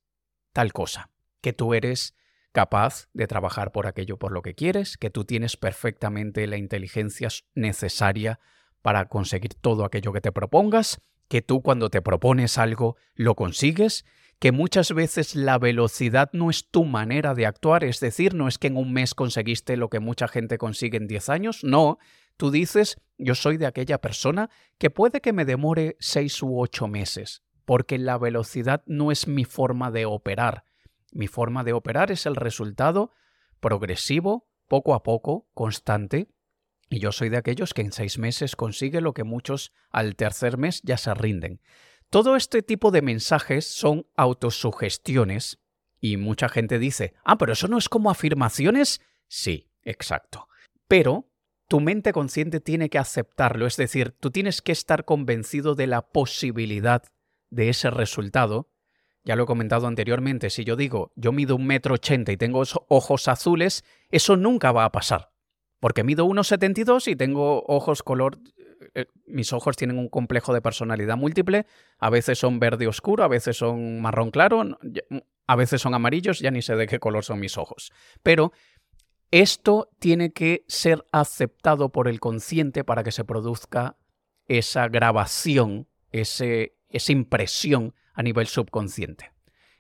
tal 0.54 0.72
cosa, 0.74 1.12
que 1.42 1.54
tú 1.54 1.74
eres 1.74 2.16
capaz 2.52 3.08
de 3.14 3.28
trabajar 3.28 3.72
por 3.72 3.88
aquello 3.88 4.18
por 4.18 4.32
lo 4.32 4.42
que 4.42 4.56
quieres, 4.56 4.98
que 4.98 5.10
tú 5.10 5.26
tienes 5.26 5.58
perfectamente 5.58 6.48
la 6.48 6.58
inteligencia 6.58 7.30
necesaria 7.56 8.40
para 8.82 9.06
conseguir 9.06 9.54
todo 9.54 9.86
aquello 9.86 10.12
que 10.12 10.22
te 10.22 10.32
propongas, 10.32 11.02
que 11.28 11.42
tú 11.42 11.62
cuando 11.62 11.90
te 11.90 12.02
propones 12.02 12.58
algo 12.58 12.98
lo 13.16 13.36
consigues, 13.36 14.06
que 14.40 14.52
muchas 14.52 14.92
veces 14.92 15.36
la 15.36 15.60
velocidad 15.60 16.30
no 16.34 16.50
es 16.50 16.70
tu 16.70 16.84
manera 16.84 17.36
de 17.36 17.46
actuar, 17.46 17.84
es 17.84 18.00
decir, 18.00 18.34
no 18.34 18.48
es 18.48 18.58
que 18.58 18.68
en 18.68 18.76
un 18.76 18.92
mes 18.92 19.14
conseguiste 19.14 19.78
lo 19.78 19.90
que 19.90 20.00
mucha 20.00 20.28
gente 20.28 20.58
consigue 20.58 20.98
en 20.98 21.08
10 21.08 21.30
años, 21.30 21.64
no, 21.64 22.00
tú 22.38 22.50
dices, 22.50 22.98
yo 23.20 23.36
soy 23.36 23.58
de 23.58 23.68
aquella 23.68 24.00
persona 24.00 24.50
que 24.80 24.90
puede 24.90 25.22
que 25.22 25.32
me 25.32 25.46
demore 25.46 25.96
6 26.00 26.42
u 26.42 26.60
8 26.60 26.88
meses, 26.88 27.44
porque 27.66 28.00
la 28.00 28.18
velocidad 28.18 28.82
no 28.88 29.12
es 29.12 29.28
mi 29.28 29.46
forma 29.46 29.92
de 29.92 30.08
operar, 30.08 30.64
mi 31.12 31.28
forma 31.28 31.64
de 31.64 31.74
operar 31.74 32.12
es 32.12 32.26
el 32.26 32.36
resultado 32.36 33.12
progresivo, 33.60 34.50
poco 34.68 34.94
a 34.94 35.04
poco, 35.04 35.50
constante, 35.54 36.30
y 36.90 37.00
yo 37.00 37.12
soy 37.12 37.30
de 37.30 37.38
aquellos 37.38 37.74
que 37.74 37.82
en 37.82 37.94
seis 37.94 38.18
meses 38.18 38.56
consigue 38.56 39.00
lo 39.00 39.14
que 39.14 39.24
muchos 39.24 39.72
al 39.90 40.16
tercer 40.16 40.58
mes 40.58 40.82
ya 40.84 40.98
se 40.98 41.14
rinden. 41.14 41.62
Todo 42.10 42.36
este 42.36 42.62
tipo 42.62 42.92
de 42.92 43.02
mensajes 43.02 43.66
son 43.66 44.08
autosugestiones 44.18 45.60
y 46.02 46.18
mucha 46.18 46.50
gente 46.50 46.80
dice, 46.80 47.14
ah, 47.24 47.38
pero 47.38 47.54
eso 47.54 47.70
no 47.70 47.78
es 47.78 47.88
como 47.88 48.12
afirmaciones. 48.12 49.00
Sí, 49.30 49.70
exacto. 49.84 50.50
Pero 50.90 51.32
tu 51.70 51.80
mente 51.80 52.12
consciente 52.12 52.60
tiene 52.60 52.90
que 52.90 52.98
aceptarlo, 52.98 53.66
es 53.66 53.78
decir, 53.78 54.12
tú 54.20 54.30
tienes 54.30 54.62
que 54.62 54.74
estar 54.74 55.06
convencido 55.06 55.76
de 55.76 55.88
la 55.88 56.02
posibilidad 56.02 57.04
de 57.50 57.70
ese 57.70 57.90
resultado 57.90 58.70
ya 59.24 59.36
lo 59.36 59.44
he 59.44 59.46
comentado 59.46 59.88
anteriormente, 59.88 60.50
si 60.50 60.64
yo 60.64 60.76
digo 60.76 61.12
yo 61.16 61.32
mido 61.32 61.56
un 61.56 61.66
metro 61.66 61.96
ochenta 61.96 62.32
y 62.32 62.38
tengo 62.38 62.64
ojos 62.88 63.28
azules, 63.28 63.84
eso 64.10 64.36
nunca 64.36 64.72
va 64.72 64.86
a 64.86 64.92
pasar. 64.92 65.32
Porque 65.80 66.04
mido 66.04 66.26
1,72 66.28 67.08
y 67.12 67.16
tengo 67.16 67.64
ojos 67.68 68.04
color... 68.04 68.38
Eh, 68.94 69.06
mis 69.26 69.52
ojos 69.52 69.76
tienen 69.76 69.98
un 69.98 70.10
complejo 70.10 70.54
de 70.54 70.62
personalidad 70.62 71.18
múltiple. 71.18 71.66
A 71.98 72.10
veces 72.10 72.38
son 72.38 72.60
verde 72.60 72.88
oscuro, 72.88 73.24
a 73.24 73.28
veces 73.28 73.58
son 73.58 74.00
marrón 74.00 74.30
claro, 74.30 74.64
a 75.48 75.56
veces 75.56 75.82
son 75.82 75.96
amarillos, 75.96 76.40
ya 76.40 76.52
ni 76.52 76.62
sé 76.62 76.76
de 76.76 76.88
qué 76.88 77.00
color 77.00 77.24
son 77.24 77.40
mis 77.40 77.58
ojos. 77.58 77.92
Pero 78.22 78.52
esto 79.32 79.90
tiene 79.98 80.34
que 80.34 80.66
ser 80.68 81.04
aceptado 81.12 81.92
por 81.92 82.08
el 82.08 82.20
consciente 82.20 82.84
para 82.84 83.04
que 83.04 83.12
se 83.12 83.24
produzca 83.24 83.98
esa 84.48 84.88
grabación, 84.88 85.88
ese, 86.12 86.78
esa 86.90 87.12
impresión 87.12 87.96
a 88.14 88.24
nivel 88.24 88.48
subconsciente. 88.48 89.32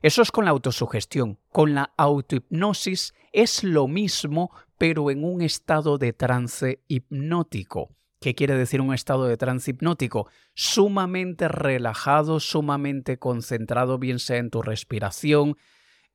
Eso 0.01 0.21
es 0.23 0.31
con 0.31 0.45
la 0.45 0.51
autosugestión. 0.51 1.37
Con 1.51 1.75
la 1.75 1.93
autohipnosis 1.95 3.13
es 3.31 3.63
lo 3.63 3.87
mismo, 3.87 4.51
pero 4.77 5.11
en 5.11 5.23
un 5.23 5.41
estado 5.41 5.97
de 5.97 6.11
trance 6.11 6.83
hipnótico. 6.87 7.95
¿Qué 8.19 8.35
quiere 8.35 8.55
decir 8.55 8.81
un 8.81 8.93
estado 8.93 9.27
de 9.27 9.37
trance 9.37 9.71
hipnótico? 9.71 10.27
Sumamente 10.53 11.47
relajado, 11.47 12.39
sumamente 12.39 13.17
concentrado, 13.17 13.99
bien 13.99 14.19
sea 14.19 14.37
en 14.37 14.49
tu 14.49 14.61
respiración, 14.61 15.57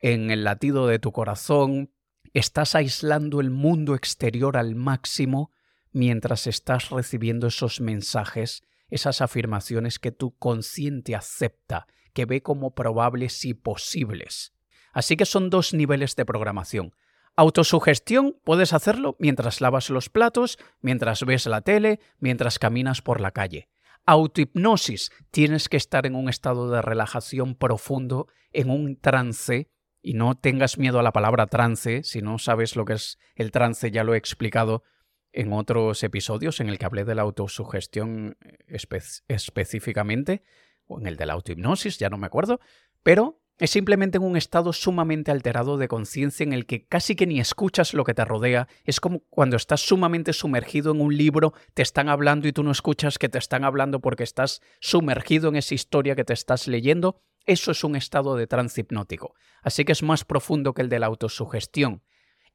en 0.01 0.31
el 0.31 0.45
latido 0.45 0.87
de 0.87 0.99
tu 0.99 1.13
corazón. 1.13 1.91
Estás 2.33 2.75
aislando 2.75 3.41
el 3.41 3.51
mundo 3.51 3.95
exterior 3.95 4.57
al 4.57 4.75
máximo 4.75 5.51
mientras 5.93 6.47
estás 6.47 6.91
recibiendo 6.91 7.47
esos 7.47 7.81
mensajes, 7.81 8.63
esas 8.89 9.21
afirmaciones 9.21 9.99
que 9.99 10.13
tu 10.13 10.37
consciente 10.37 11.15
acepta 11.15 11.87
que 12.17 12.25
ve 12.25 12.43
como 12.43 12.75
probables 12.75 13.45
y 13.45 13.53
posibles. 13.53 14.55
Así 14.95 15.19
que 15.19 15.27
son 15.27 15.51
dos 15.51 15.75
niveles 15.75 16.17
de 16.17 16.25
programación. 16.25 16.95
Autosugestión 17.37 18.39
puedes 18.43 18.73
hacerlo 18.73 19.17
mientras 19.19 19.61
lavas 19.61 19.91
los 19.91 20.09
platos, 20.09 20.59
mientras 20.81 21.27
ves 21.27 21.45
la 21.45 21.61
tele, 21.61 22.01
mientras 22.19 22.59
caminas 22.59 23.03
por 23.03 23.21
la 23.21 23.33
calle. 23.33 23.69
Autohipnosis, 24.07 25.11
tienes 25.31 25.69
que 25.69 25.77
estar 25.77 26.07
en 26.07 26.15
un 26.15 26.31
estado 26.31 26.71
de 26.71 26.81
relajación 26.81 27.55
profundo, 27.55 28.29
en 28.53 28.71
un 28.71 28.99
trance, 28.99 29.69
y 30.01 30.15
no 30.15 30.37
tengas 30.37 30.79
miedo 30.79 30.99
a 30.99 31.03
la 31.03 31.13
palabra 31.13 31.49
trance, 31.49 32.03
si 32.03 32.23
no 32.23 32.39
sabes 32.39 32.77
lo 32.77 32.87
que 32.87 32.95
es 32.95 33.19
el 33.35 33.51
trance 33.51 33.91
ya 33.91 34.05
lo 34.05 34.15
he 34.15 34.19
explicado 34.19 34.85
en 35.33 35.53
otros 35.53 36.03
episodios 36.03 36.61
en 36.61 36.71
el 36.71 36.79
que 36.79 36.87
hablé 36.87 37.05
de 37.05 37.15
la 37.15 37.23
autosugestión 37.23 38.39
específicamente 38.69 40.43
o 40.87 41.01
en 41.01 41.07
el 41.07 41.17
de 41.17 41.27
la 41.27 41.35
autohipnosis, 41.35 41.99
ya 41.99 42.09
no 42.09 42.19
me 42.19 42.27
acuerdo, 42.27 42.61
pero 43.03 43.41
es 43.59 43.71
simplemente 43.71 44.19
en 44.19 44.25
un 44.25 44.37
estado 44.37 44.75
sumamente 44.75 45.31
alterado 45.31 45.79
de 45.79 45.89
conciencia 45.89 46.45
en 46.45 46.53
el 46.53 46.67
que 46.67 46.85
casi 46.87 47.17
que 47.17 47.27
ni 47.27 47.41
escuchas 47.41 47.95
lo 47.95 48.05
que 48.05 48.13
te 48.13 48.25
rodea. 48.25 48.69
Es 48.85 49.01
como 49.01 49.21
cuando 49.31 49.57
estás 49.57 49.81
sumamente 49.81 50.35
sumergido 50.35 50.93
en 50.93 51.01
un 51.01 51.17
libro, 51.17 51.55
te 51.73 51.81
están 51.81 52.11
hablando 52.11 52.49
y 52.49 52.53
tú 52.53 52.63
no 52.63 52.71
escuchas 52.71 53.19
que 53.19 53.31
te 53.31 53.39
están 53.39 53.65
hablando 53.65 54.01
porque 54.01 54.25
estás 54.25 54.61
sumergido 54.81 55.49
en 55.49 55.57
esa 55.57 55.75
historia 55.75 56.15
que 56.15 56.25
te 56.25 56.35
estás 56.35 56.69
leyendo. 56.69 57.23
Eso 57.47 57.71
es 57.71 57.83
un 57.83 57.97
estado 57.97 58.37
de 58.37 58.47
trance 58.47 58.83
hipnótico. 58.83 59.35
Así 59.63 59.87
que 59.87 59.93
es 59.93 60.03
más 60.03 60.25
profundo 60.25 60.75
que 60.75 60.83
el 60.83 60.91
de 60.91 60.99
la 60.99 61.07
autosugestión. 61.07 62.03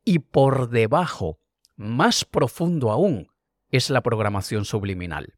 Y 0.06 0.20
por 0.20 0.70
debajo, 0.70 1.40
más 1.76 2.26
profundo 2.26 2.92
aún, 2.92 3.32
es 3.70 3.90
la 3.90 4.02
programación 4.02 4.66
subliminal. 4.66 5.34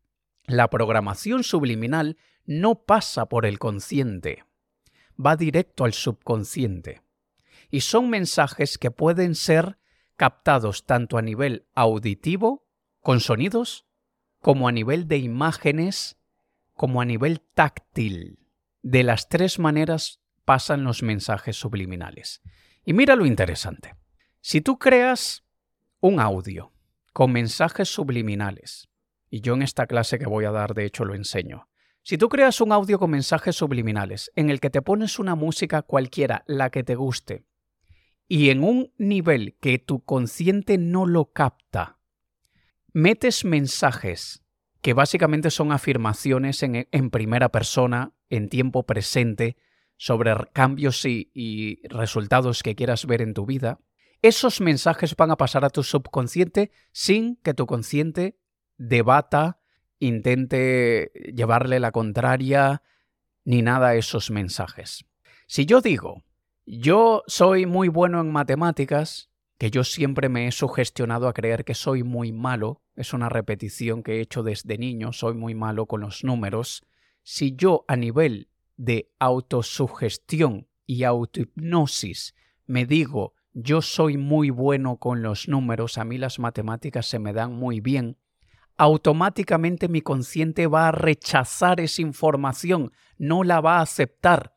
La 0.45 0.69
programación 0.69 1.43
subliminal 1.43 2.17
no 2.45 2.83
pasa 2.85 3.27
por 3.27 3.45
el 3.45 3.59
consciente, 3.59 4.43
va 5.23 5.35
directo 5.35 5.85
al 5.85 5.93
subconsciente. 5.93 7.01
Y 7.69 7.81
son 7.81 8.09
mensajes 8.09 8.77
que 8.77 8.91
pueden 8.91 9.35
ser 9.35 9.77
captados 10.15 10.85
tanto 10.85 11.17
a 11.17 11.21
nivel 11.21 11.65
auditivo, 11.73 12.67
con 13.01 13.19
sonidos, 13.19 13.85
como 14.39 14.67
a 14.67 14.71
nivel 14.71 15.07
de 15.07 15.17
imágenes, 15.17 16.17
como 16.73 17.01
a 17.01 17.05
nivel 17.05 17.41
táctil. 17.41 18.39
De 18.81 19.03
las 19.03 19.29
tres 19.29 19.59
maneras 19.59 20.19
pasan 20.45 20.83
los 20.83 21.03
mensajes 21.03 21.55
subliminales. 21.55 22.41
Y 22.85 22.93
mira 22.93 23.15
lo 23.15 23.25
interesante. 23.25 23.95
Si 24.41 24.61
tú 24.61 24.77
creas 24.77 25.45
un 25.99 26.19
audio 26.19 26.73
con 27.13 27.31
mensajes 27.31 27.89
subliminales, 27.89 28.89
y 29.29 29.41
yo 29.41 29.53
en 29.53 29.61
esta 29.61 29.87
clase 29.87 30.19
que 30.19 30.25
voy 30.25 30.45
a 30.45 30.51
dar 30.51 30.73
de 30.73 30.85
hecho 30.85 31.05
lo 31.05 31.15
enseño, 31.15 31.69
si 32.03 32.17
tú 32.17 32.27
creas 32.27 32.59
un 32.59 32.73
audio 32.73 32.99
con 32.99 33.11
mensajes 33.11 33.55
subliminales 33.55 34.31
en 34.35 34.49
el 34.49 34.59
que 34.59 34.69
te 34.69 34.81
pones 34.81 35.19
una 35.19 35.35
música 35.35 35.81
cualquiera, 35.81 36.43
la 36.47 36.69
que 36.69 36.83
te 36.83 36.95
guste, 36.95 37.45
y 38.27 38.49
en 38.49 38.63
un 38.63 38.93
nivel 38.97 39.57
que 39.61 39.79
tu 39.79 40.03
consciente 40.03 40.77
no 40.77 41.05
lo 41.05 41.31
capta, 41.31 41.99
metes 42.91 43.45
mensajes 43.45 44.43
que 44.81 44.93
básicamente 44.93 45.49
son 45.49 45.71
afirmaciones 45.71 46.61
en, 46.61 47.09
primera 47.09 47.49
persona, 47.49 48.13
en 48.29 48.49
tiempo 48.49 48.85
presente, 48.85 49.55
sobre 49.95 50.35
cambios 50.51 51.05
y, 51.05 51.79
resultados 51.85 52.63
que 52.63 52.75
quieras 52.75 53.05
ver 53.05 53.21
en 53.21 53.33
tu 53.33 53.45
vida, 53.45 53.79
esos 54.21 54.59
mensajes 54.59 55.15
van 55.15 55.31
a 55.31 55.37
pasar 55.37 55.63
a 55.63 55.69
tu 55.69 55.83
subconsciente 55.83 56.71
sin 56.91 57.37
que 57.37 57.53
tu 57.53 57.65
consciente 57.65 58.37
debata 58.77 59.62
intente 60.07 61.11
llevarle 61.35 61.79
la 61.79 61.91
contraria 61.91 62.81
ni 63.45 63.61
nada 63.61 63.89
a 63.89 63.95
esos 63.95 64.31
mensajes. 64.31 65.05
Si 65.47 65.65
yo 65.65 65.81
digo, 65.81 66.23
yo 66.65 67.23
soy 67.27 67.65
muy 67.65 67.89
bueno 67.89 68.21
en 68.21 68.31
matemáticas, 68.31 69.29
que 69.57 69.71
yo 69.71 69.83
siempre 69.83 70.29
me 70.29 70.47
he 70.47 70.51
sugestionado 70.51 71.27
a 71.27 71.33
creer 71.33 71.65
que 71.65 71.73
soy 71.73 72.03
muy 72.03 72.31
malo, 72.31 72.81
es 72.95 73.13
una 73.13 73.29
repetición 73.29 74.03
que 74.03 74.17
he 74.17 74.21
hecho 74.21 74.43
desde 74.43 74.77
niño, 74.77 75.13
soy 75.13 75.33
muy 75.35 75.55
malo 75.55 75.85
con 75.85 76.01
los 76.01 76.23
números, 76.23 76.83
si 77.21 77.55
yo 77.55 77.85
a 77.87 77.95
nivel 77.95 78.49
de 78.75 79.09
autosugestión 79.19 80.67
y 80.85 81.03
autohipnosis 81.03 82.35
me 82.65 82.85
digo 82.85 83.33
yo 83.53 83.81
soy 83.81 84.17
muy 84.17 84.49
bueno 84.49 84.97
con 84.97 85.21
los 85.21 85.47
números, 85.47 85.97
a 85.97 86.03
mí 86.03 86.17
las 86.17 86.39
matemáticas 86.39 87.05
se 87.05 87.19
me 87.19 87.33
dan 87.33 87.53
muy 87.53 87.79
bien, 87.79 88.17
automáticamente 88.77 89.87
mi 89.87 90.01
consciente 90.01 90.67
va 90.67 90.87
a 90.87 90.91
rechazar 90.91 91.79
esa 91.79 92.01
información, 92.01 92.91
no 93.17 93.43
la 93.43 93.61
va 93.61 93.77
a 93.77 93.81
aceptar. 93.81 94.55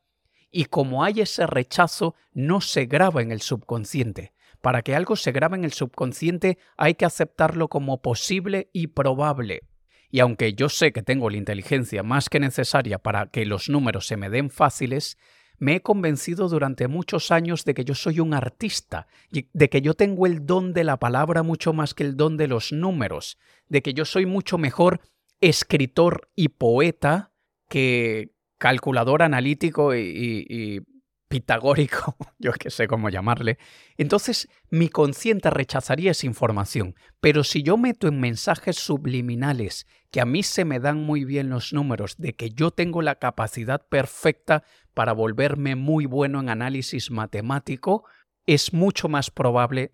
Y 0.50 0.66
como 0.66 1.04
hay 1.04 1.20
ese 1.20 1.46
rechazo, 1.46 2.14
no 2.32 2.60
se 2.60 2.86
graba 2.86 3.22
en 3.22 3.30
el 3.30 3.40
subconsciente. 3.40 4.32
Para 4.60 4.82
que 4.82 4.94
algo 4.94 5.16
se 5.16 5.32
grabe 5.32 5.56
en 5.56 5.64
el 5.64 5.72
subconsciente 5.72 6.58
hay 6.76 6.94
que 6.94 7.04
aceptarlo 7.04 7.68
como 7.68 8.00
posible 8.00 8.70
y 8.72 8.88
probable. 8.88 9.62
Y 10.10 10.20
aunque 10.20 10.54
yo 10.54 10.68
sé 10.68 10.92
que 10.92 11.02
tengo 11.02 11.30
la 11.30 11.36
inteligencia 11.36 12.02
más 12.02 12.28
que 12.28 12.40
necesaria 12.40 12.98
para 12.98 13.26
que 13.26 13.44
los 13.44 13.68
números 13.68 14.06
se 14.06 14.16
me 14.16 14.30
den 14.30 14.50
fáciles, 14.50 15.18
me 15.58 15.76
he 15.76 15.80
convencido 15.82 16.48
durante 16.48 16.88
muchos 16.88 17.30
años 17.30 17.64
de 17.64 17.74
que 17.74 17.84
yo 17.84 17.94
soy 17.94 18.20
un 18.20 18.34
artista, 18.34 19.06
de 19.30 19.68
que 19.68 19.80
yo 19.80 19.94
tengo 19.94 20.26
el 20.26 20.46
don 20.46 20.72
de 20.72 20.84
la 20.84 20.98
palabra 20.98 21.42
mucho 21.42 21.72
más 21.72 21.94
que 21.94 22.04
el 22.04 22.16
don 22.16 22.36
de 22.36 22.48
los 22.48 22.72
números, 22.72 23.38
de 23.68 23.82
que 23.82 23.94
yo 23.94 24.04
soy 24.04 24.26
mucho 24.26 24.58
mejor 24.58 25.00
escritor 25.40 26.30
y 26.34 26.48
poeta 26.48 27.32
que 27.68 28.32
calculador 28.58 29.22
analítico 29.22 29.94
y, 29.94 30.82
pitagórico, 31.28 32.16
yo 32.38 32.52
que 32.52 32.70
sé 32.70 32.86
cómo 32.86 33.10
llamarle, 33.10 33.58
entonces 33.96 34.48
mi 34.70 34.88
consciente 34.88 35.50
rechazaría 35.50 36.12
esa 36.12 36.26
información. 36.26 36.94
Pero 37.20 37.42
si 37.42 37.62
yo 37.64 37.76
meto 37.76 38.06
en 38.06 38.20
mensajes 38.20 38.76
subliminales 38.76 39.86
que 40.12 40.20
a 40.20 40.24
mí 40.24 40.44
se 40.44 40.64
me 40.64 40.78
dan 40.78 41.02
muy 41.02 41.24
bien 41.24 41.50
los 41.50 41.72
números, 41.72 42.16
de 42.16 42.34
que 42.34 42.50
yo 42.50 42.70
tengo 42.70 43.02
la 43.02 43.16
capacidad 43.16 43.86
perfecta 43.88 44.62
para 44.96 45.12
volverme 45.12 45.76
muy 45.76 46.06
bueno 46.06 46.40
en 46.40 46.48
análisis 46.48 47.10
matemático, 47.10 48.06
es 48.46 48.72
mucho 48.72 49.10
más 49.10 49.30
probable 49.30 49.92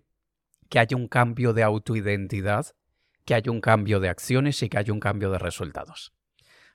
que 0.69 0.79
haya 0.79 0.95
un 0.95 1.09
cambio 1.09 1.51
de 1.51 1.61
autoidentidad, 1.61 2.67
que 3.25 3.33
haya 3.33 3.51
un 3.51 3.59
cambio 3.59 3.99
de 3.99 4.07
acciones 4.07 4.63
y 4.63 4.69
que 4.69 4.77
haya 4.77 4.93
un 4.93 5.01
cambio 5.01 5.29
de 5.29 5.39
resultados. 5.39 6.13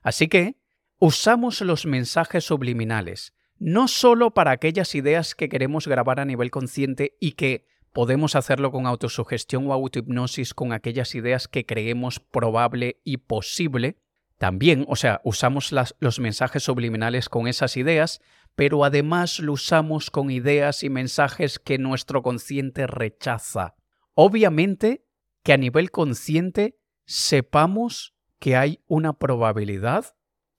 Así 0.03 0.27
que 0.27 0.57
usamos 0.99 1.59
los 1.61 1.87
mensajes 1.87 2.43
subliminales 2.43 3.33
no 3.57 3.87
solo 3.87 4.29
para 4.31 4.51
aquellas 4.51 4.93
ideas 4.93 5.33
que 5.33 5.49
queremos 5.49 5.87
grabar 5.87 6.19
a 6.19 6.25
nivel 6.25 6.51
consciente 6.51 7.17
y 7.19 7.31
que 7.31 7.65
podemos 7.93 8.35
hacerlo 8.35 8.71
con 8.71 8.85
autosugestión 8.85 9.65
o 9.65 9.73
autohipnosis 9.73 10.53
con 10.53 10.71
aquellas 10.71 11.15
ideas 11.15 11.47
que 11.47 11.65
creemos 11.65 12.19
probable 12.19 13.01
y 13.03 13.17
posible, 13.17 13.97
también, 14.39 14.85
o 14.87 14.95
sea, 14.95 15.21
usamos 15.23 15.71
los 15.99 16.19
mensajes 16.19 16.63
subliminales 16.63 17.29
con 17.29 17.47
esas 17.47 17.77
ideas, 17.77 18.21
pero 18.55 18.83
además 18.83 19.39
lo 19.39 19.53
usamos 19.53 20.09
con 20.09 20.31
ideas 20.31 20.83
y 20.83 20.89
mensajes 20.89 21.59
que 21.59 21.77
nuestro 21.77 22.23
consciente 22.23 22.87
rechaza. 22.87 23.75
Obviamente 24.15 25.05
que 25.43 25.53
a 25.53 25.57
nivel 25.57 25.91
consciente 25.91 26.79
sepamos 27.05 28.15
que 28.39 28.55
hay 28.55 28.81
una 28.87 29.13
probabilidad 29.13 30.15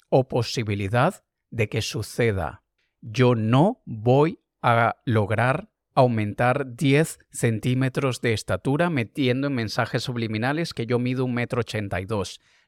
o 0.09 0.29
posibilidad 0.29 1.25
de 1.51 1.69
que 1.69 1.83
suceda 1.83 2.63
yo 3.01 3.35
no 3.35 3.83
voy 3.85 4.41
a 4.63 4.97
lograr 5.05 5.71
aumentar 5.95 6.77
10 6.77 7.19
centímetros 7.31 8.21
de 8.21 8.33
estatura 8.33 8.91
metiendo 8.91 9.49
en 9.49 9.55
mensajes 9.55 10.05
subliminales 10.05 10.73
que 10.73 10.87
yo 10.87 10.99
mido 10.99 11.25
un 11.25 11.35
metro 11.35 11.61
ochenta. 11.61 11.99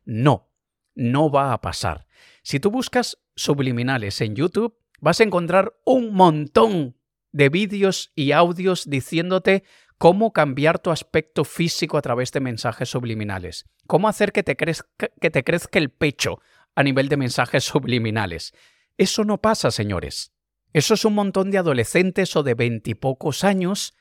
No, 0.05 0.51
no 0.95 1.31
va 1.31 1.53
a 1.53 1.61
pasar. 1.61 2.07
Si 2.43 2.61
tú 2.61 2.71
buscas 2.71 3.19
subliminales 3.35 4.21
en 4.21 4.35
YouTube, 4.35 4.77
vas 5.01 5.21
a 5.21 5.25
encontrar 5.25 5.75
un 5.85 6.15
montón 6.15 6.97
de 7.33 7.49
vídeos 7.49 8.13
y 8.15 8.33
audios 8.33 8.89
diciéndote 8.89 9.65
cómo 9.99 10.33
cambiar 10.33 10.79
tu 10.79 10.91
aspecto 10.91 11.45
físico 11.45 11.97
a 11.97 12.03
través 12.03 12.33
de 12.33 12.41
mensajes 12.41 12.91
subliminales, 12.91 13.67
cómo 13.87 14.09
hacer 14.09 14.33
que 14.33 14.43
te, 14.43 14.57
crezca, 14.57 15.79
el 15.79 15.91
pecho 15.91 16.41
a 16.75 16.83
nivel 16.83 17.09
de 17.09 17.17
mensajes 17.17 17.65
subliminales. 17.65 18.53
Eso 18.99 19.25
no 19.25 19.41
pasa, 19.41 19.71
señores. 19.71 20.33
Eso 20.73 20.95
es 20.95 21.05
un 21.05 21.15
montón 21.15 21.51
de 21.51 21.59
adolescentes 21.59 22.35
o 22.37 22.43
de 22.43 22.55
veintipocos 22.55 23.45
años 23.45 23.95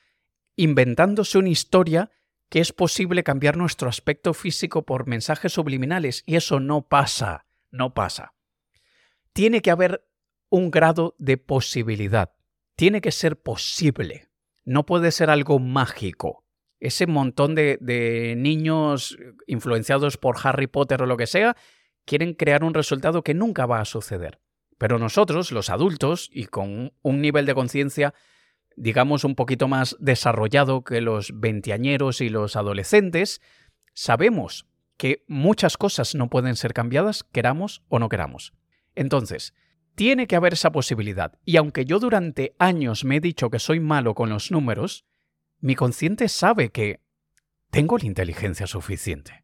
inventándose 0.56 1.38
una 1.38 1.50
historia 1.50 2.12
que 2.52 2.60
es 2.60 2.74
posible 2.74 3.24
cambiar 3.24 3.56
nuestro 3.56 3.88
aspecto 3.88 4.34
físico 4.34 4.86
por 4.86 5.08
mensajes 5.08 5.54
subliminales 5.54 6.22
y 6.26 6.36
eso 6.36 6.60
no 6.60 6.82
pasa, 6.82 7.46
no 7.72 7.94
pasa. 7.94 8.34
Tiene 9.32 9.62
que 9.62 9.72
haber 9.72 10.06
un 10.50 10.70
grado 10.70 11.16
de 11.18 11.38
posibilidad, 11.38 12.34
tiene 12.76 13.00
que 13.00 13.14
ser 13.14 13.42
posible, 13.42 14.28
no 14.66 14.86
puede 14.86 15.14
ser 15.14 15.30
algo 15.30 15.60
mágico. 15.60 16.46
Ese 16.82 17.08
montón 17.08 17.56
de, 17.56 17.78
de 17.80 18.36
niños 18.36 19.18
influenciados 19.48 20.18
por 20.18 20.36
Harry 20.44 20.68
Potter 20.68 21.04
o 21.04 21.06
lo 21.06 21.16
que 21.16 21.28
sea, 21.28 21.56
quieren 22.04 22.34
crear 22.34 22.66
un 22.66 22.74
resultado 22.74 23.24
que 23.24 23.34
nunca 23.34 23.66
va 23.66 23.80
a 23.80 23.86
suceder. 23.86 24.42
Pero 24.78 25.00
nosotros, 25.00 25.54
los 25.54 25.70
adultos, 25.70 26.30
y 26.34 26.48
con 26.48 26.92
un 27.02 27.22
nivel 27.22 27.46
de 27.46 27.56
conciencia, 27.56 28.14
digamos, 28.76 29.24
un 29.24 29.36
poquito 29.36 29.68
más 29.68 29.96
desarrollado 30.00 30.84
que 30.84 31.02
los 31.02 31.32
veinteañeros 31.40 32.22
y 32.22 32.30
los 32.30 32.56
adolescentes, 32.56 33.42
sabemos 33.94 34.68
que 34.98 35.24
muchas 35.28 35.78
cosas 35.78 36.16
no 36.16 36.30
pueden 36.30 36.56
ser 36.56 36.74
cambiadas, 36.74 37.24
queramos 37.24 37.84
o 37.90 38.00
no 38.00 38.10
queramos. 38.10 38.54
Entonces, 38.96 39.54
tiene 39.96 40.28
que 40.28 40.36
haber 40.36 40.54
esa 40.54 40.72
posibilidad. 40.72 41.34
Y 41.46 41.58
aunque 41.58 41.86
yo 41.86 42.00
durante 42.00 42.56
años 42.60 43.04
me 43.04 43.18
he 43.18 43.20
dicho 43.20 43.50
que 43.50 43.60
soy 43.60 43.80
malo 43.80 44.14
con 44.14 44.30
los 44.30 44.52
números, 44.52 45.06
mi 45.60 45.76
consciente 45.76 46.28
sabe 46.28 46.70
que 46.70 47.02
tengo 47.70 47.98
la 47.98 48.06
inteligencia 48.06 48.68
suficiente. 48.68 49.44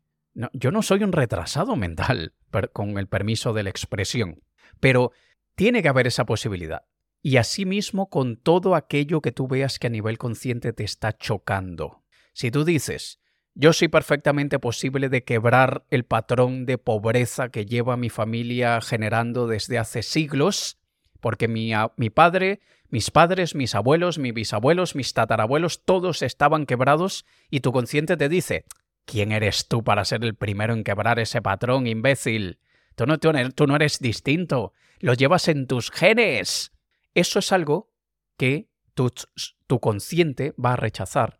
yo 0.53 0.71
no 0.71 0.83
soy 0.83 1.03
un 1.03 1.13
retrasado 1.13 1.75
mental, 1.75 2.33
con 2.73 2.97
el 2.97 3.07
permiso 3.07 3.53
de 3.53 3.63
la 3.63 3.69
expresión. 3.69 4.43
Pero 4.79 5.11
tiene 5.55 5.81
que 5.81 5.89
haber 5.89 6.05
esa 6.07 6.25
posibilidad. 6.25 6.83
Y 7.21 7.37
asimismo 7.37 8.09
con 8.09 8.37
todo 8.37 8.75
aquello 8.75 9.21
que 9.21 9.31
tú 9.31 9.47
veas 9.47 9.79
que 9.79 9.87
a 9.87 9.89
nivel 9.89 10.17
consciente 10.17 10.73
te 10.73 10.83
está 10.83 11.17
chocando. 11.17 12.03
Si 12.33 12.51
tú 12.51 12.63
dices, 12.63 13.19
yo 13.55 13.73
soy 13.73 13.87
perfectamente 13.87 14.59
posible 14.59 15.09
de 15.09 15.23
quebrar 15.23 15.85
el 15.89 16.05
patrón 16.05 16.65
de 16.65 16.77
pobreza 16.77 17.49
que 17.49 17.65
lleva 17.65 17.97
mi 17.97 18.09
familia 18.09 18.79
generando 18.81 19.47
desde 19.47 19.79
hace 19.79 20.03
siglos, 20.03 20.77
porque 21.19 21.47
mi, 21.47 21.71
mi, 21.95 22.09
padre, 22.11 22.59
mis 22.89 23.09
padres, 23.09 23.55
mis 23.55 23.73
abuelos, 23.73 24.19
mis 24.19 24.33
bisabuelos, 24.33 24.95
mis 24.95 25.13
tatarabuelos, 25.13 25.83
todos 25.83 26.21
estaban 26.21 26.67
quebrados 26.67 27.25
y 27.49 27.61
tu 27.61 27.71
consciente 27.71 28.15
te 28.15 28.29
dice, 28.29 28.65
¿quién 29.05 29.31
eres 29.31 29.67
tú 29.67 29.83
para 29.83 30.05
ser 30.05 30.23
el 30.23 30.35
primero 30.35 30.73
en 30.73 30.83
quebrar 30.83 31.17
ese 31.17 31.41
patrón, 31.41 31.87
imbécil? 31.87 32.59
Tú 32.95 33.07
no, 33.07 33.17
tú 33.17 33.67
no 33.67 33.75
eres 33.75 33.99
distinto 33.99 34.73
lo 34.99 35.13
llevas 35.13 35.47
en 35.47 35.67
tus 35.67 35.91
genes. 35.91 36.71
Eso 37.17 37.39
es 37.39 37.51
algo 37.51 37.89
que 38.37 38.69
tu, 38.93 39.79
consciente 39.79 40.53
va 40.63 40.73
a 40.73 40.75
rechazar. 40.75 41.39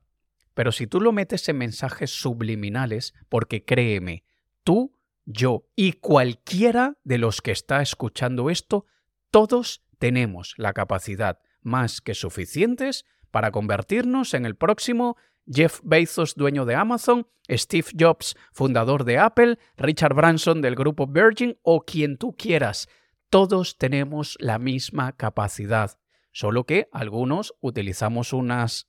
Pero 0.55 0.71
si 0.71 0.87
tú 0.87 0.99
lo 0.99 1.11
metes 1.11 1.47
en 1.49 1.59
mensajes 1.59 2.09
subliminales, 2.09 3.13
porque 3.29 3.63
créeme, 3.63 4.23
tú, 4.63 4.97
yo 5.25 5.67
y 5.75 5.93
cualquiera 5.93 6.97
de 7.03 7.19
los 7.19 7.43
que 7.43 7.51
está 7.51 7.83
escuchando 7.83 8.49
esto, 8.49 8.87
todos 9.29 9.83
tenemos 9.99 10.55
la 10.57 10.73
capacidad 10.73 11.41
más 11.61 12.01
que 12.01 12.15
suficientes 12.15 13.05
para 13.29 13.51
convertirnos 13.51 14.33
en 14.33 14.47
el 14.47 14.55
próximo 14.55 15.15
Jeff 15.45 15.81
Bezos, 15.83 16.33
dueño 16.33 16.65
de 16.65 16.73
Amazon, 16.73 17.27
Steve 17.51 17.89
Jobs, 17.95 18.35
fundador 18.51 19.03
de 19.03 19.19
Apple, 19.19 19.59
Richard 19.77 20.15
Branson 20.15 20.59
del 20.59 20.73
grupo 20.73 21.05
Virgin 21.05 21.55
o 21.61 21.81
quien 21.81 22.17
tú 22.17 22.35
quieras. 22.35 22.89
Todos 23.29 23.77
tenemos 23.77 24.37
la 24.39 24.57
misma 24.57 25.11
capacidad, 25.11 25.99
solo 26.31 26.65
que 26.65 26.87
algunos 26.91 27.53
utilizamos 27.59 28.31
unas 28.31 28.87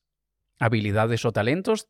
habilidades 0.61 1.25
o 1.25 1.33
talentos, 1.33 1.89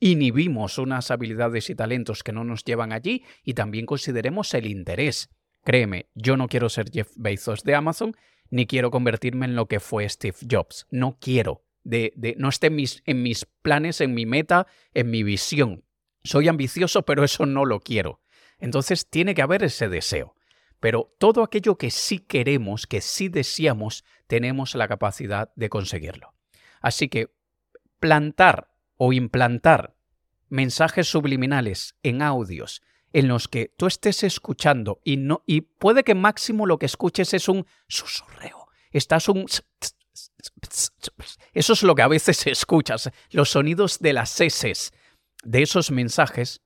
inhibimos 0.00 0.78
unas 0.78 1.10
habilidades 1.10 1.68
y 1.68 1.74
talentos 1.74 2.22
que 2.22 2.32
no 2.32 2.44
nos 2.44 2.64
llevan 2.64 2.92
allí 2.92 3.24
y 3.42 3.54
también 3.54 3.86
consideremos 3.86 4.54
el 4.54 4.66
interés. 4.66 5.28
Créeme, 5.64 6.08
yo 6.14 6.36
no 6.36 6.48
quiero 6.48 6.68
ser 6.68 6.90
Jeff 6.90 7.10
Bezos 7.16 7.64
de 7.64 7.74
Amazon, 7.74 8.16
ni 8.50 8.66
quiero 8.66 8.90
convertirme 8.90 9.46
en 9.46 9.56
lo 9.56 9.66
que 9.66 9.80
fue 9.80 10.08
Steve 10.08 10.36
Jobs. 10.48 10.86
No 10.90 11.18
quiero. 11.20 11.64
De, 11.82 12.12
no 12.38 12.48
esté 12.48 12.70
mis, 12.70 13.02
en 13.04 13.22
mis 13.22 13.46
planes, 13.62 14.00
en 14.00 14.14
mi 14.14 14.24
meta, 14.24 14.66
en 14.94 15.10
mi 15.10 15.22
visión. 15.22 15.84
Soy 16.22 16.48
ambicioso, 16.48 17.02
pero 17.02 17.24
eso 17.24 17.44
no 17.44 17.66
lo 17.66 17.80
quiero. 17.80 18.20
Entonces 18.58 19.08
tiene 19.10 19.34
que 19.34 19.42
haber 19.42 19.64
ese 19.64 19.88
deseo. 19.88 20.34
Pero 20.84 21.16
todo 21.16 21.42
aquello 21.42 21.78
que 21.78 21.90
sí 21.90 22.18
queremos, 22.18 22.86
que 22.86 23.00
sí 23.00 23.30
deseamos, 23.30 24.04
tenemos 24.26 24.74
la 24.74 24.86
capacidad 24.86 25.50
de 25.56 25.70
conseguirlo. 25.70 26.34
Así 26.82 27.08
que 27.08 27.34
plantar 28.00 28.68
o 28.98 29.14
implantar 29.14 29.96
mensajes 30.50 31.08
subliminales 31.08 31.96
en 32.02 32.20
audios 32.20 32.82
en 33.14 33.28
los 33.28 33.48
que 33.48 33.72
tú 33.78 33.86
estés 33.86 34.24
escuchando 34.24 35.00
y 35.04 35.16
no 35.16 35.42
y 35.46 35.62
puede 35.62 36.04
que 36.04 36.14
máximo 36.14 36.66
lo 36.66 36.78
que 36.78 36.84
escuches 36.84 37.32
es 37.32 37.48
un 37.48 37.64
susurreo. 37.88 38.66
Estás 38.90 39.30
un 39.30 39.46
eso 41.54 41.72
es 41.72 41.82
lo 41.82 41.94
que 41.94 42.02
a 42.02 42.08
veces 42.08 42.46
escuchas, 42.46 43.10
los 43.30 43.48
sonidos 43.48 44.00
de 44.00 44.12
las 44.12 44.38
heces 44.38 44.92
de 45.44 45.62
esos 45.62 45.90
mensajes 45.90 46.60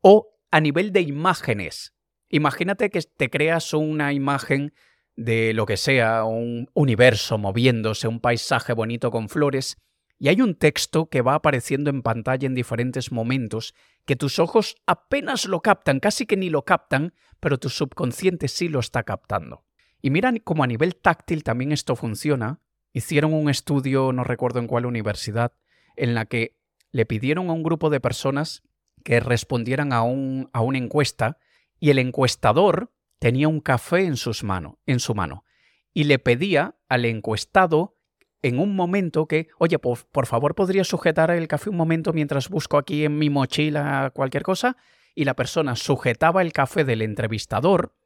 o 0.00 0.38
a 0.50 0.58
nivel 0.58 0.90
de 0.90 1.02
imágenes 1.02 1.92
Imagínate 2.30 2.90
que 2.90 3.00
te 3.00 3.30
creas 3.30 3.72
una 3.72 4.12
imagen 4.12 4.72
de 5.16 5.52
lo 5.52 5.66
que 5.66 5.76
sea, 5.76 6.24
un 6.24 6.70
universo 6.74 7.38
moviéndose, 7.38 8.06
un 8.06 8.20
paisaje 8.20 8.72
bonito 8.72 9.10
con 9.10 9.28
flores, 9.28 9.78
y 10.18 10.28
hay 10.28 10.40
un 10.40 10.54
texto 10.56 11.08
que 11.08 11.22
va 11.22 11.34
apareciendo 11.34 11.90
en 11.90 12.02
pantalla 12.02 12.46
en 12.46 12.54
diferentes 12.54 13.12
momentos 13.12 13.74
que 14.04 14.16
tus 14.16 14.38
ojos 14.38 14.76
apenas 14.86 15.46
lo 15.46 15.60
captan, 15.60 16.00
casi 16.00 16.26
que 16.26 16.36
ni 16.36 16.50
lo 16.50 16.64
captan, 16.64 17.14
pero 17.40 17.58
tu 17.58 17.68
subconsciente 17.68 18.48
sí 18.48 18.68
lo 18.68 18.80
está 18.80 19.04
captando. 19.04 19.64
Y 20.02 20.10
mira 20.10 20.32
cómo 20.42 20.64
a 20.64 20.66
nivel 20.66 20.96
táctil 20.96 21.44
también 21.44 21.72
esto 21.72 21.94
funciona. 21.94 22.60
Hicieron 22.92 23.32
un 23.32 23.48
estudio, 23.48 24.12
no 24.12 24.24
recuerdo 24.24 24.58
en 24.58 24.66
cuál 24.66 24.86
universidad, 24.86 25.52
en 25.96 26.14
la 26.14 26.26
que 26.26 26.56
le 26.90 27.06
pidieron 27.06 27.48
a 27.48 27.52
un 27.52 27.62
grupo 27.62 27.90
de 27.90 28.00
personas 28.00 28.62
que 29.04 29.20
respondieran 29.20 29.92
a, 29.92 30.02
un, 30.02 30.50
a 30.52 30.60
una 30.60 30.78
encuesta 30.78 31.38
y 31.78 31.90
el 31.90 31.98
encuestador 31.98 32.92
tenía 33.18 33.48
un 33.48 33.60
café 33.60 34.04
en, 34.04 34.16
sus 34.16 34.44
mano, 34.44 34.78
en 34.86 35.00
su 35.00 35.14
mano 35.14 35.44
y 35.92 36.04
le 36.04 36.18
pedía 36.18 36.76
al 36.88 37.04
encuestado 37.04 37.96
en 38.42 38.60
un 38.60 38.76
momento 38.76 39.26
que, 39.26 39.48
oye, 39.58 39.78
por, 39.78 40.06
por 40.06 40.26
favor, 40.26 40.54
¿podría 40.54 40.84
sujetar 40.84 41.30
el 41.32 41.48
café 41.48 41.70
un 41.70 41.76
momento 41.76 42.12
mientras 42.12 42.48
busco 42.48 42.78
aquí 42.78 43.04
en 43.04 43.18
mi 43.18 43.30
mochila 43.30 44.12
cualquier 44.14 44.44
cosa? 44.44 44.76
Y 45.14 45.24
la 45.24 45.34
persona 45.34 45.74
sujetaba 45.74 46.42
el 46.42 46.52
café 46.52 46.84
del 46.84 47.02
entrevistador 47.02 47.96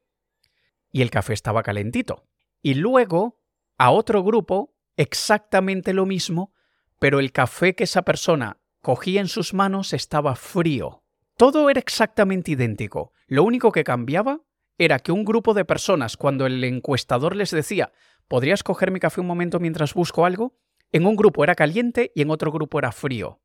y 0.91 1.03
el 1.03 1.11
café 1.11 1.33
estaba 1.33 1.61
calentito. 1.61 2.25
Y 2.63 2.73
luego, 2.73 3.39
a 3.77 3.91
otro 3.91 4.23
grupo, 4.23 4.75
exactamente 4.97 5.93
lo 5.93 6.07
mismo, 6.07 6.53
pero 6.97 7.19
el 7.19 7.31
café 7.31 7.75
que 7.75 7.83
esa 7.83 8.01
persona 8.01 8.59
cogía 8.81 9.21
en 9.21 9.27
sus 9.27 9.53
manos 9.53 9.93
estaba 9.93 10.35
frío. 10.35 11.03
Todo 11.37 11.69
era 11.69 11.79
exactamente 11.79 12.51
idéntico. 12.51 13.12
Lo 13.27 13.43
único 13.43 13.71
que 13.71 13.83
cambiaba 13.83 14.41
era 14.77 14.99
que 14.99 15.11
un 15.11 15.23
grupo 15.23 15.53
de 15.53 15.65
personas, 15.65 16.17
cuando 16.17 16.45
el 16.45 16.63
encuestador 16.63 17.35
les 17.35 17.51
decía, 17.51 17.91
¿podrías 18.27 18.63
coger 18.63 18.91
mi 18.91 18.99
café 18.99 19.21
un 19.21 19.27
momento 19.27 19.59
mientras 19.59 19.93
busco 19.93 20.25
algo? 20.25 20.57
En 20.91 21.05
un 21.05 21.15
grupo 21.15 21.43
era 21.43 21.55
caliente 21.55 22.11
y 22.15 22.21
en 22.21 22.29
otro 22.31 22.51
grupo 22.51 22.79
era 22.79 22.91
frío. 22.91 23.41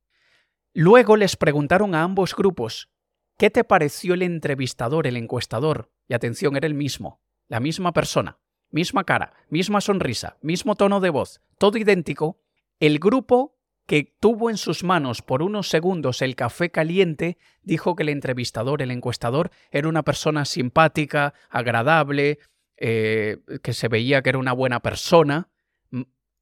Luego 0.75 1.17
les 1.17 1.37
preguntaron 1.37 1.95
a 1.95 2.03
ambos 2.03 2.35
grupos, 2.35 2.91
¿qué 3.37 3.51
te 3.51 3.65
pareció 3.65 4.15
el 4.15 4.23
entrevistador, 4.23 5.07
el 5.07 5.17
encuestador? 5.17 5.91
Y 6.07 6.15
atención, 6.15 6.57
era 6.57 6.67
el 6.67 6.75
mismo, 6.75 7.21
la 7.49 7.61
misma 7.61 7.93
persona, 7.93 8.39
misma 8.71 9.05
cara, 9.05 9.35
misma 9.49 9.81
sonrisa, 9.81 10.39
mismo 10.41 10.77
tono 10.77 11.01
de 11.01 11.11
voz, 11.11 11.41
todo 11.59 11.79
idéntico. 11.79 12.41
El 12.81 12.99
grupo 12.99 13.58
que 13.89 14.05
tuvo 14.21 14.51
en 14.51 14.59
sus 14.59 14.85
manos 14.85 15.23
por 15.23 15.43
unos 15.43 15.71
segundos 15.71 16.21
el 16.21 16.37
café 16.37 16.71
caliente, 16.71 17.39
dijo 17.63 17.97
que 17.97 18.03
el 18.03 18.11
entrevistador, 18.11 18.83
el 18.83 18.91
encuestador, 18.91 19.51
era 19.71 19.89
una 19.89 20.03
persona 20.03 20.45
simpática, 20.45 21.33
agradable, 21.49 22.39
eh, 22.77 23.39
que 23.63 23.73
se 23.73 23.89
veía 23.89 24.21
que 24.21 24.29
era 24.29 24.39
una 24.39 24.53
buena 24.53 24.81
persona, 24.81 25.49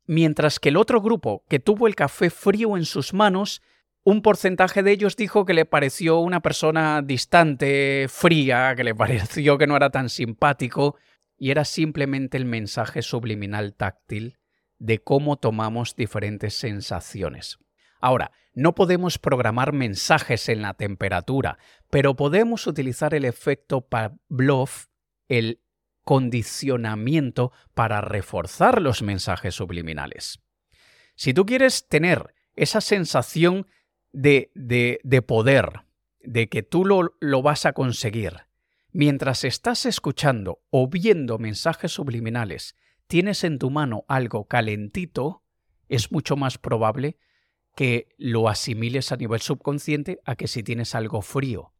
mientras 0.07 0.59
que 0.59 0.71
el 0.71 0.77
otro 0.77 1.01
grupo, 1.01 1.45
que 1.49 1.61
tuvo 1.61 1.87
el 1.87 1.95
café 1.95 2.31
frío 2.31 2.77
en 2.77 2.85
sus 2.85 3.15
manos, 3.15 3.63
un 4.03 4.23
porcentaje 4.23 4.83
de 4.83 4.91
ellos 4.91 5.15
dijo 5.15 5.45
que 5.45 5.55
le 5.55 5.67
pareció 5.67 6.19
una 6.19 6.41
persona 6.41 7.01
distante, 7.01 8.07
fría, 8.09 8.75
que 8.75 8.83
le 8.83 8.95
pareció 8.97 9.57
que 9.57 9.69
no 9.69 9.77
era 9.77 9.91
tan 9.91 10.09
simpático, 10.09 10.97
y 11.39 11.53
era 11.53 11.65
simplemente 11.65 12.39
el 12.39 12.45
mensaje 12.45 13.03
subliminal 13.03 13.73
táctil 13.73 14.37
de 14.79 15.03
cómo 15.03 15.37
tomamos 15.37 15.97
diferentes 15.97 16.55
sensaciones. 16.55 17.59
Ahora, 18.01 18.33
no 18.55 18.75
podemos 18.75 19.19
programar 19.19 19.73
mensajes 19.73 20.49
en 20.49 20.63
la 20.63 20.75
temperatura, 20.75 21.59
pero 21.91 22.17
podemos 22.17 22.67
utilizar 22.67 23.15
el 23.15 23.25
efecto 23.25 23.83
Pavlov, 23.83 24.71
el 25.29 25.61
condicionamiento, 26.05 27.53
para 27.75 28.01
reforzar 28.01 28.81
los 28.81 29.03
mensajes 29.03 29.55
subliminales. 29.55 30.41
Si 31.17 31.35
tú 31.35 31.47
quieres 31.47 31.89
tener 31.89 32.35
esa 32.55 32.81
sensación 32.81 33.67
de, 34.13 34.51
de, 34.55 35.23
poder, 35.23 35.83
de 36.21 36.49
que 36.49 36.63
tú 36.63 36.85
lo, 36.85 37.17
lo 37.21 37.43
vas 37.43 37.67
a 37.67 37.73
conseguir, 37.73 38.47
mientras 38.93 39.45
estás 39.45 39.85
escuchando 39.85 40.63
o 40.71 40.89
viendo 40.89 41.39
mensajes 41.39 41.93
subliminales 41.93 42.75
tienes 43.07 43.45
en 43.45 43.59
tu 43.59 43.71
mano 43.71 44.05
algo 44.09 44.47
calentito, 44.47 45.43
es 45.89 46.13
mucho 46.13 46.37
más 46.37 46.59
probable 46.59 47.19
que 47.75 48.09
lo 48.17 48.49
asimiles 48.49 49.13
a 49.13 49.17
nivel 49.17 49.41
subconsciente 49.41 50.21
a 50.25 50.35
que 50.35 50.49
si 50.49 50.63
tienes 50.63 50.95
algo 50.95 51.23
frío. 51.23 51.73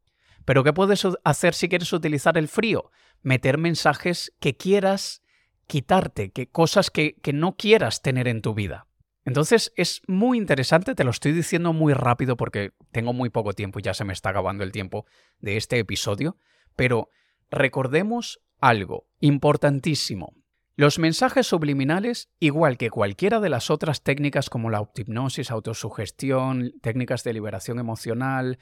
Pero 0.45 0.63
¿qué 0.63 0.71
puedes 0.71 1.05
hacer 1.23 1.53
si 1.53 1.67
quieres 1.67 1.91
utilizar 1.91 2.37
el 2.37 2.47
frío? 2.47 2.91
Meter 3.21 3.57
mensajes 3.57 4.33
que 4.39 4.55
quieras 4.55 5.23
quitarte, 5.65 6.31
que 6.31 6.47
cosas 6.47 6.89
que, 6.89 7.15
que 7.15 7.33
no 7.33 7.57
quieras 7.57 8.01
tener 8.01 8.27
en 8.27 8.41
tu 8.41 8.53
vida. 8.53 8.87
Entonces 9.25 9.73
es 9.75 10.01
muy 10.07 10.37
interesante, 10.37 10.95
te 10.95 11.03
lo 11.03 11.11
estoy 11.11 11.33
diciendo 11.33 11.73
muy 11.73 11.93
rápido 11.93 12.37
porque 12.37 12.71
tengo 12.93 13.11
muy 13.11 13.29
poco 13.29 13.51
tiempo 13.51 13.79
y 13.79 13.81
ya 13.81 13.93
se 13.93 14.05
me 14.05 14.13
está 14.13 14.29
acabando 14.29 14.63
el 14.63 14.71
tiempo 14.71 15.05
de 15.39 15.57
este 15.57 15.79
episodio, 15.79 16.37
pero 16.77 17.09
recordemos 17.49 18.39
algo 18.61 19.09
importantísimo. 19.19 20.33
Los 20.79 20.99
mensajes 20.99 21.47
subliminales, 21.47 22.29
igual 22.39 22.77
que 22.77 22.91
cualquiera 22.91 23.39
de 23.39 23.49
las 23.49 23.71
otras 23.71 24.03
técnicas 24.03 24.47
como 24.47 24.69
la 24.69 24.77
autohipnosis, 24.77 25.49
autosugestión, 25.49 26.71
técnicas 26.81 27.23
de 27.23 27.33
liberación 27.33 27.79
emocional, 27.79 28.59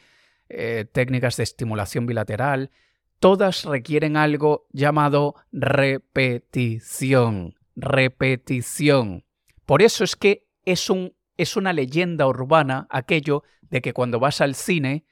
eh, 0.47 0.85
técnicas 0.89 1.35
de 1.35 1.43
estimulación 1.43 2.05
bilateral, 2.05 2.71
todas 3.19 3.65
requieren 3.65 4.15
algo 4.15 4.65
llamado 4.71 5.35
repetición. 5.51 7.55
Repetición. 7.75 9.25
Por 9.65 9.81
eso 9.81 10.05
es 10.05 10.15
que 10.15 10.47
es, 10.63 10.89
un, 10.89 11.13
es 11.35 11.57
una 11.57 11.73
leyenda 11.73 12.27
urbana 12.27 12.87
aquello 12.89 13.43
de 13.63 13.81
que 13.81 13.91
cuando 13.91 14.21
vas 14.21 14.39
al 14.39 14.55
cine 14.55 15.03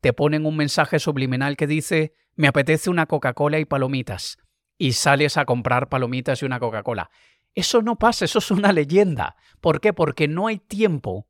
te 0.00 0.12
ponen 0.12 0.46
un 0.46 0.56
mensaje 0.56 1.00
subliminal 1.00 1.56
que 1.56 1.66
dice 1.66 2.14
me 2.36 2.46
apetece 2.46 2.88
una 2.88 3.06
Coca-Cola 3.06 3.58
y 3.58 3.64
palomitas 3.64 4.38
y 4.82 4.94
sales 4.94 5.36
a 5.36 5.44
comprar 5.44 5.88
palomitas 5.88 6.42
y 6.42 6.44
una 6.44 6.58
Coca-Cola. 6.58 7.08
Eso 7.54 7.82
no 7.82 8.00
pasa, 8.00 8.24
eso 8.24 8.40
es 8.40 8.50
una 8.50 8.72
leyenda. 8.72 9.36
¿Por 9.60 9.80
qué? 9.80 9.92
Porque 9.92 10.26
no 10.26 10.48
hay 10.48 10.58
tiempo 10.58 11.28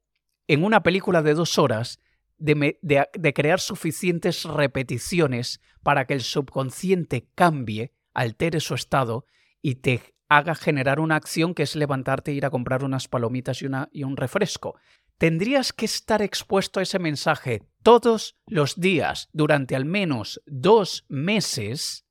en 0.49 0.65
una 0.65 0.83
película 0.83 1.21
de 1.21 1.35
dos 1.35 1.59
horas 1.59 2.01
de, 2.39 3.35
crear 3.35 3.61
suficientes 3.61 4.45
repeticiones 4.45 5.61
para 5.83 6.07
que 6.07 6.15
el 6.15 6.23
subconsciente 6.23 7.29
cambie, 7.35 7.93
altere 8.15 8.59
su 8.59 8.73
estado 8.73 9.27
y 9.61 9.75
te 9.75 10.01
haga 10.31 10.55
generar 10.55 10.99
una 10.99 11.17
acción 11.17 11.53
que 11.53 11.65
es 11.65 11.77
levantarte 11.77 12.31
e 12.31 12.35
ir 12.35 12.47
a 12.47 12.51
comprar 12.51 12.83
unas 12.85 13.07
palomitas 13.07 13.61
y 13.61 14.05
un 14.05 14.17
refresco. 14.17 14.77
Tendrías 15.19 15.75
que 15.75 15.85
estar 15.85 16.23
expuesto 16.23 16.81
a 16.81 16.85
ese 16.85 16.99
mensaje 16.99 17.65
todos 17.83 18.35
los 18.47 18.81
días 18.81 19.29
durante 19.35 19.77
al 19.77 19.85
menos 19.85 20.41
dos 20.47 21.05
meses 21.11 22.07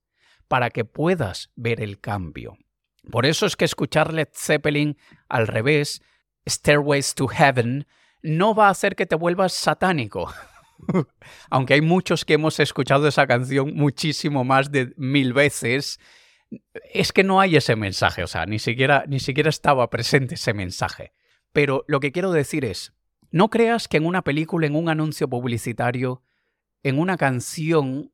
para 0.52 0.70
que 0.70 0.84
puedas 0.84 1.50
ver 1.56 1.80
el 1.80 2.02
cambio. 2.02 2.58
Por 3.10 3.26
eso 3.26 3.46
es 3.46 3.56
que 3.56 3.64
escuchar 3.64 4.14
Led 4.14 4.28
Zeppelin 4.34 4.98
al 5.30 5.48
revés, 5.48 6.02
Stairways 6.46 7.16
to 7.16 7.30
Heaven, 7.30 7.88
no 8.22 8.54
va 8.54 8.68
a 8.68 8.72
hacer 8.72 8.98
que 8.98 9.06
te 9.06 9.16
vuelvas 9.16 9.54
satánico. 9.54 10.30
Aunque 11.50 11.76
hay 11.76 11.82
muchos 11.82 12.26
que 12.26 12.34
hemos 12.34 12.60
escuchado 12.60 13.08
esa 13.08 13.28
canción 13.28 13.74
muchísimo 13.74 14.44
más 14.44 14.74
de 14.74 14.94
mil 14.98 15.32
veces, 15.32 16.02
es 16.94 17.14
que 17.14 17.24
no 17.24 17.40
hay 17.40 17.56
ese 17.56 17.78
mensaje, 17.78 18.22
o 18.22 18.28
sea, 18.28 18.46
ni 18.46 18.60
siquiera, 18.60 19.06
ni 19.08 19.22
siquiera 19.22 19.50
estaba 19.50 19.90
presente 19.90 20.36
ese 20.36 20.54
mensaje. 20.54 21.14
Pero 21.54 21.86
lo 21.88 22.02
que 22.02 22.12
quiero 22.12 22.34
decir 22.34 22.66
es, 22.66 22.92
no 23.32 23.50
creas 23.50 23.88
que 23.88 23.96
en 23.96 24.06
una 24.06 24.22
película, 24.22 24.68
en 24.68 24.76
un 24.76 24.90
anuncio 24.90 25.30
publicitario, 25.30 26.24
en 26.84 27.00
una 27.00 27.16
canción, 27.16 28.12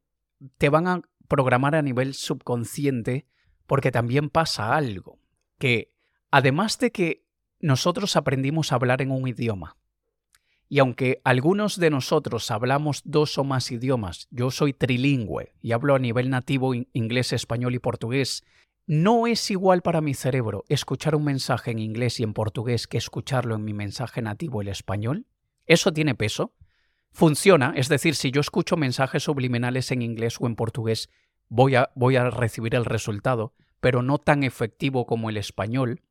te 0.60 0.70
van 0.70 0.88
a 0.88 1.02
programar 1.28 1.76
a 1.76 1.82
nivel 1.82 2.14
subconsciente 2.14 3.28
porque 3.66 3.92
también 3.92 4.30
pasa 4.30 4.76
algo, 4.76 5.20
que 5.60 5.94
además 6.32 6.80
de 6.80 6.92
que 6.92 7.26
nosotros 7.60 8.16
aprendimos 8.16 8.72
a 8.72 8.76
hablar 8.76 9.02
en 9.02 9.12
un 9.12 9.28
idioma, 9.28 9.76
y 10.70 10.80
aunque 10.80 11.22
algunos 11.24 11.80
de 11.80 11.90
nosotros 11.90 12.52
hablamos 12.52 13.02
dos 13.06 13.38
o 13.38 13.44
más 13.44 13.72
idiomas, 13.72 14.28
yo 14.32 14.52
soy 14.52 14.74
trilingüe 14.74 15.54
y 15.62 15.72
hablo 15.72 15.96
a 15.96 16.00
nivel 16.00 16.30
nativo 16.30 16.74
inglés, 16.74 17.32
español 17.32 17.76
y 17.76 17.80
portugués, 17.80 18.44
no 18.86 19.28
es 19.28 19.50
igual 19.52 19.82
para 19.82 20.02
mi 20.02 20.14
cerebro 20.14 20.66
escuchar 20.68 21.16
un 21.16 21.24
mensaje 21.24 21.72
en 21.72 21.80
inglés 21.80 22.20
y 22.20 22.24
en 22.24 22.34
portugués 22.34 22.88
que 22.88 22.98
escucharlo 22.98 23.56
en 23.56 23.64
mi 23.64 23.74
mensaje 23.74 24.22
nativo 24.22 24.62
el 24.62 24.68
español. 24.68 25.26
¿Eso 25.66 25.92
tiene 25.94 26.16
peso? 26.16 26.54
Funciona, 27.18 27.74
es 27.76 27.90
decir, 27.90 28.14
si 28.14 28.30
yo 28.30 28.42
escucho 28.42 28.78
mensajes 28.78 29.24
subliminales 29.24 29.90
en 29.90 30.04
inglés 30.04 30.38
o 30.40 30.46
en 30.46 30.56
portugués, 30.56 31.10
voy 31.50 31.74
a, 31.74 31.90
recibir 32.30 32.76
el 32.76 32.86
resultado, 32.86 33.56
pero 33.80 34.04
no 34.04 34.20
tan 34.20 34.44
efectivo 34.44 35.08
como 35.08 35.32
el 35.32 35.38
español. 35.38 36.04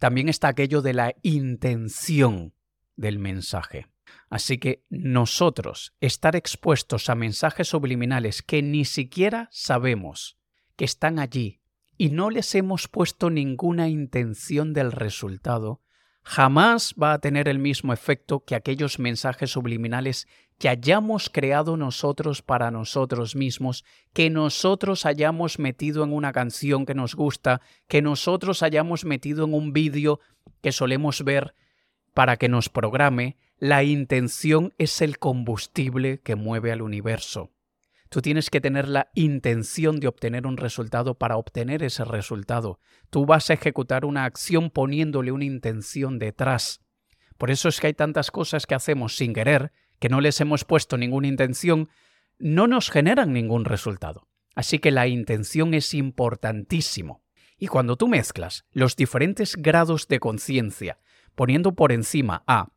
También 0.00 0.28
está 0.28 0.48
aquello 0.48 0.82
de 0.82 0.94
la 0.94 1.14
intención 1.22 2.54
del 2.96 3.20
mensaje. 3.20 3.86
Así 4.30 4.58
que 4.58 4.82
nosotros 4.90 5.94
estar 6.00 6.34
expuestos 6.34 7.08
a 7.08 7.14
mensajes 7.14 7.68
subliminales 7.68 8.42
que 8.42 8.60
ni 8.60 8.84
siquiera 8.84 9.48
sabemos 9.52 10.40
que 10.74 10.86
están 10.86 11.20
allí 11.20 11.60
y 11.96 12.08
no 12.10 12.30
les 12.30 12.52
hemos 12.56 12.88
puesto 12.88 13.30
ninguna 13.30 13.88
intención 13.88 14.72
del 14.72 14.90
resultado, 14.90 15.82
jamás 16.28 16.94
va 17.02 17.14
a 17.14 17.20
tener 17.20 17.48
el 17.48 17.58
mismo 17.58 17.94
efecto 17.94 18.44
que 18.44 18.54
aquellos 18.54 18.98
mensajes 18.98 19.50
subliminales 19.50 20.28
que 20.58 20.68
hayamos 20.68 21.30
creado 21.30 21.78
nosotros 21.78 22.42
para 22.42 22.70
nosotros 22.70 23.34
mismos, 23.34 23.82
que 24.12 24.28
nosotros 24.28 25.06
hayamos 25.06 25.58
metido 25.58 26.04
en 26.04 26.12
una 26.12 26.32
canción 26.32 26.84
que 26.84 26.94
nos 26.94 27.14
gusta, 27.14 27.62
que 27.86 28.02
nosotros 28.02 28.62
hayamos 28.62 29.06
metido 29.06 29.46
en 29.46 29.54
un 29.54 29.72
vídeo 29.72 30.20
que 30.60 30.70
solemos 30.70 31.24
ver 31.24 31.54
para 32.12 32.36
que 32.36 32.50
nos 32.50 32.68
programe, 32.68 33.38
la 33.58 33.82
intención 33.82 34.74
es 34.76 35.00
el 35.00 35.18
combustible 35.18 36.20
que 36.20 36.36
mueve 36.36 36.72
al 36.72 36.82
universo. 36.82 37.52
Tú 38.08 38.22
tienes 38.22 38.48
que 38.48 38.60
tener 38.60 38.88
la 38.88 39.10
intención 39.14 40.00
de 40.00 40.08
obtener 40.08 40.46
un 40.46 40.56
resultado 40.56 41.18
para 41.18 41.36
obtener 41.36 41.82
ese 41.82 42.04
resultado. 42.04 42.80
Tú 43.10 43.26
vas 43.26 43.50
a 43.50 43.54
ejecutar 43.54 44.04
una 44.04 44.24
acción 44.24 44.70
poniéndole 44.70 45.30
una 45.30 45.44
intención 45.44 46.18
detrás. 46.18 46.80
Por 47.36 47.50
eso 47.50 47.68
es 47.68 47.80
que 47.80 47.88
hay 47.88 47.94
tantas 47.94 48.30
cosas 48.30 48.66
que 48.66 48.74
hacemos 48.74 49.16
sin 49.16 49.34
querer, 49.34 49.72
que 49.98 50.08
no 50.08 50.20
les 50.20 50.40
hemos 50.40 50.64
puesto 50.64 50.96
ninguna 50.96 51.28
intención, 51.28 51.88
no 52.38 52.66
nos 52.66 52.90
generan 52.90 53.32
ningún 53.32 53.64
resultado. 53.64 54.26
Así 54.54 54.78
que 54.78 54.90
la 54.90 55.06
intención 55.06 55.74
es 55.74 55.92
importantísimo. 55.94 57.22
Y 57.58 57.66
cuando 57.66 57.96
tú 57.96 58.08
mezclas 58.08 58.64
los 58.72 58.96
diferentes 58.96 59.56
grados 59.56 60.08
de 60.08 60.20
conciencia, 60.20 60.98
poniendo 61.34 61.74
por 61.74 61.92
encima 61.92 62.42
a 62.46 62.72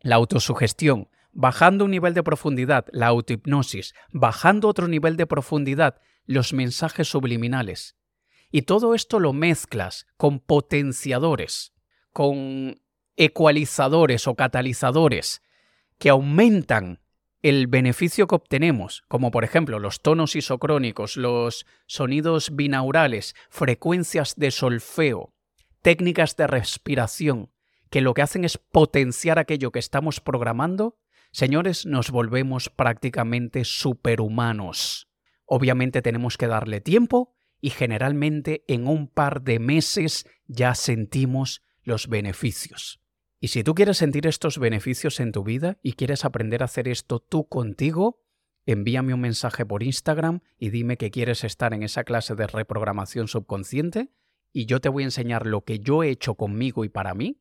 la 0.00 0.16
autosugestión, 0.16 1.08
bajando 1.32 1.84
un 1.84 1.90
nivel 1.90 2.14
de 2.14 2.22
profundidad, 2.22 2.86
la 2.92 3.08
autohipnosis, 3.08 3.94
bajando 4.12 4.68
otro 4.68 4.88
nivel 4.88 5.16
de 5.16 5.26
profundidad, 5.26 6.00
los 6.24 6.52
mensajes 6.52 7.08
subliminales. 7.08 7.96
Y 8.50 8.62
todo 8.62 8.94
esto 8.94 9.20
lo 9.20 9.32
mezclas 9.32 10.06
con 10.16 10.40
potenciadores, 10.40 11.72
con 12.12 12.80
ecualizadores 13.16 14.26
o 14.26 14.34
catalizadores 14.34 15.42
que 15.98 16.08
aumentan 16.08 17.00
el 17.42 17.68
beneficio 17.68 18.26
que 18.26 18.34
obtenemos, 18.34 19.02
como 19.08 19.30
por 19.30 19.44
ejemplo 19.44 19.78
los 19.78 20.02
tonos 20.02 20.36
isocrónicos, 20.36 21.16
los 21.16 21.66
sonidos 21.86 22.54
binaurales, 22.54 23.34
frecuencias 23.48 24.34
de 24.36 24.50
solfeo, 24.50 25.32
técnicas 25.82 26.36
de 26.36 26.46
respiración, 26.46 27.50
que 27.88 28.00
lo 28.00 28.14
que 28.14 28.22
hacen 28.22 28.44
es 28.44 28.58
potenciar 28.58 29.38
aquello 29.38 29.72
que 29.72 29.78
estamos 29.78 30.20
programando 30.20 30.98
Señores, 31.32 31.86
nos 31.86 32.10
volvemos 32.10 32.70
prácticamente 32.70 33.64
superhumanos. 33.64 35.08
Obviamente 35.46 36.02
tenemos 36.02 36.36
que 36.36 36.48
darle 36.48 36.80
tiempo 36.80 37.34
y 37.60 37.70
generalmente 37.70 38.64
en 38.66 38.88
un 38.88 39.06
par 39.06 39.42
de 39.42 39.60
meses 39.60 40.26
ya 40.46 40.74
sentimos 40.74 41.62
los 41.82 42.08
beneficios. 42.08 43.00
Y 43.38 43.48
si 43.48 43.62
tú 43.62 43.74
quieres 43.74 43.98
sentir 43.98 44.26
estos 44.26 44.58
beneficios 44.58 45.20
en 45.20 45.30
tu 45.30 45.44
vida 45.44 45.78
y 45.82 45.92
quieres 45.92 46.24
aprender 46.24 46.62
a 46.62 46.66
hacer 46.66 46.88
esto 46.88 47.20
tú 47.20 47.48
contigo, 47.48 48.22
envíame 48.66 49.14
un 49.14 49.20
mensaje 49.20 49.64
por 49.64 49.82
Instagram 49.82 50.40
y 50.58 50.70
dime 50.70 50.96
que 50.96 51.10
quieres 51.10 51.44
estar 51.44 51.72
en 51.72 51.82
esa 51.82 52.02
clase 52.04 52.34
de 52.34 52.48
reprogramación 52.48 53.28
subconsciente 53.28 54.10
y 54.52 54.66
yo 54.66 54.80
te 54.80 54.88
voy 54.88 55.04
a 55.04 55.06
enseñar 55.06 55.46
lo 55.46 55.64
que 55.64 55.78
yo 55.78 56.02
he 56.02 56.10
hecho 56.10 56.34
conmigo 56.34 56.84
y 56.84 56.88
para 56.88 57.14
mí, 57.14 57.40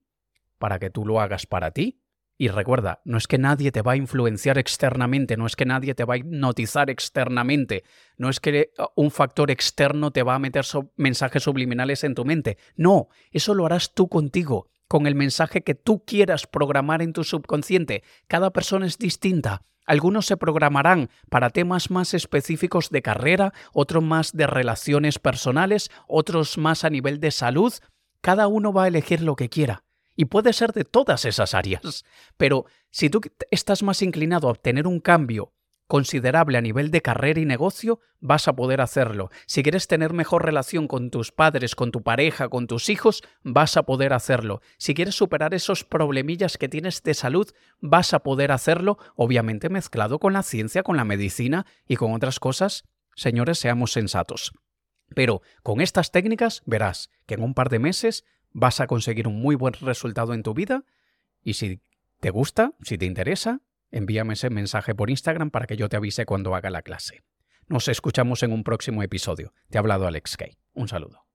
para 0.59 0.77
que 0.77 0.91
tú 0.91 1.05
lo 1.05 1.19
hagas 1.19 1.47
para 1.47 1.71
ti 1.71 1.98
y 2.41 2.47
recuerda, 2.47 3.01
no 3.03 3.17
es 3.17 3.27
que 3.27 3.37
nadie 3.37 3.73
te 3.73 3.81
va 3.81 3.91
a 3.91 3.97
influenciar 3.97 4.57
externamente, 4.57 5.35
no 5.35 5.45
es 5.45 5.57
que 5.57 5.65
nadie 5.65 5.93
te 5.93 6.05
va 6.05 6.13
a 6.13 6.17
hipnotizar 6.17 6.89
externamente, 6.89 7.83
no 8.17 8.29
es 8.29 8.39
que 8.39 8.71
uh, 8.77 8.85
un 8.95 9.11
factor 9.11 9.51
externo 9.51 10.11
te 10.11 10.23
va 10.23 10.35
a 10.35 10.39
meter 10.39 10.63
mensajes 10.95 11.43
subliminales 11.43 12.05
en 12.05 12.15
tu 12.15 12.23
mente. 12.23 12.57
No, 12.77 13.09
eso 13.31 13.53
lo 13.53 13.65
harás 13.65 13.93
tú 13.93 14.07
contigo, 14.07 14.69
con 14.87 15.05
el 15.05 15.15
mensaje 15.15 15.63
que 15.63 15.75
tú 15.75 16.05
quieras 16.05 16.47
programar 16.47 17.01
en 17.01 17.11
tu 17.11 17.25
subconsciente. 17.25 18.03
Cada 18.29 18.51
persona 18.51 18.85
es 18.85 18.97
distinta. 18.97 19.63
Algunos 19.85 20.25
se 20.25 20.37
programarán 20.37 21.09
para 21.29 21.49
temas 21.49 21.91
más 21.91 22.13
específicos 22.13 22.89
de 22.89 23.01
carrera, 23.01 23.53
otros 23.73 24.01
más 24.01 24.31
de 24.31 24.47
relaciones 24.47 25.19
personales, 25.19 25.91
otros 26.07 26.57
más 26.57 26.85
a 26.85 26.89
nivel 26.89 27.19
de 27.19 27.31
salud. 27.31 27.73
Cada 28.21 28.47
uno 28.47 28.71
va 28.71 28.85
a 28.85 28.87
elegir 28.87 29.19
lo 29.19 29.35
que 29.35 29.49
quiera. 29.49 29.83
Y 30.19 30.25
puede 30.25 30.51
ser 30.51 30.73
de 30.73 30.83
todas 30.83 31.23
esas 31.23 31.53
áreas. 31.53 32.03
Pero 32.35 32.65
si 32.91 33.09
tú 33.09 33.21
estás 33.51 33.83
más 33.83 34.01
inclinado 34.01 34.49
a 34.49 34.51
obtener 34.51 34.85
un 34.85 34.99
cambio 34.99 35.53
considerable 35.87 36.57
a 36.57 36.61
nivel 36.61 36.91
de 36.91 37.01
carrera 37.01 37.39
y 37.39 37.45
negocio, 37.45 38.01
vas 38.19 38.49
a 38.49 38.53
poder 38.53 38.81
hacerlo. 38.81 39.29
Si 39.45 39.63
quieres 39.63 39.87
tener 39.87 40.11
mejor 40.11 40.43
relación 40.43 40.89
con 40.89 41.09
tus 41.09 41.31
padres, 41.31 41.73
con 41.73 41.91
tu 41.91 42.03
pareja, 42.03 42.49
con 42.49 42.67
tus 42.67 42.89
hijos, 42.89 43.23
vas 43.43 43.77
a 43.77 43.83
poder 43.83 44.11
hacerlo. 44.11 44.61
Si 44.77 44.93
quieres 44.93 45.15
superar 45.15 45.53
esos 45.53 45.85
problemillas 45.85 46.57
que 46.57 46.67
tienes 46.67 47.01
de 47.01 47.13
salud, 47.13 47.49
vas 47.79 48.13
a 48.13 48.19
poder 48.19 48.51
hacerlo, 48.51 48.97
obviamente 49.15 49.69
mezclado 49.69 50.19
con 50.19 50.33
la 50.33 50.43
ciencia, 50.43 50.83
con 50.83 50.97
la 50.97 51.05
medicina 51.05 51.65
y 51.87 51.95
con 51.95 52.13
otras 52.13 52.41
cosas. 52.41 52.83
Señores, 53.15 53.57
seamos 53.57 53.93
sensatos. 53.93 54.51
Pero 55.15 55.41
con 55.63 55.79
estas 55.79 56.11
técnicas 56.11 56.61
verás 56.65 57.09
que 57.25 57.35
en 57.35 57.43
un 57.43 57.53
par 57.53 57.69
de 57.69 57.79
meses 57.79 58.25
vas 58.51 58.79
a 58.79 58.87
conseguir 58.87 59.27
un 59.27 59.41
muy 59.41 59.55
buen 59.55 59.73
resultado 59.73 60.33
en 60.33 60.43
tu 60.43 60.53
vida 60.53 60.83
y 61.43 61.53
si 61.53 61.81
te 62.19 62.29
gusta, 62.31 62.73
si 62.81 62.97
te 62.97 63.05
interesa, 63.05 63.61
envíame 63.91 64.33
ese 64.33 64.49
mensaje 64.49 64.95
por 64.95 65.09
Instagram 65.09 65.51
para 65.51 65.67
que 65.67 65.77
yo 65.77 65.89
te 65.89 65.97
avise 65.97 66.25
cuando 66.25 66.55
haga 66.55 66.69
la 66.69 66.81
clase. 66.81 67.23
Nos 67.67 67.87
escuchamos 67.87 68.43
en 68.43 68.51
un 68.51 68.63
próximo 68.63 69.03
episodio. 69.03 69.53
Te 69.69 69.77
ha 69.77 69.81
hablado 69.81 70.07
Alex 70.07 70.37
Kay. 70.37 70.57
Un 70.73 70.87
saludo. 70.87 71.28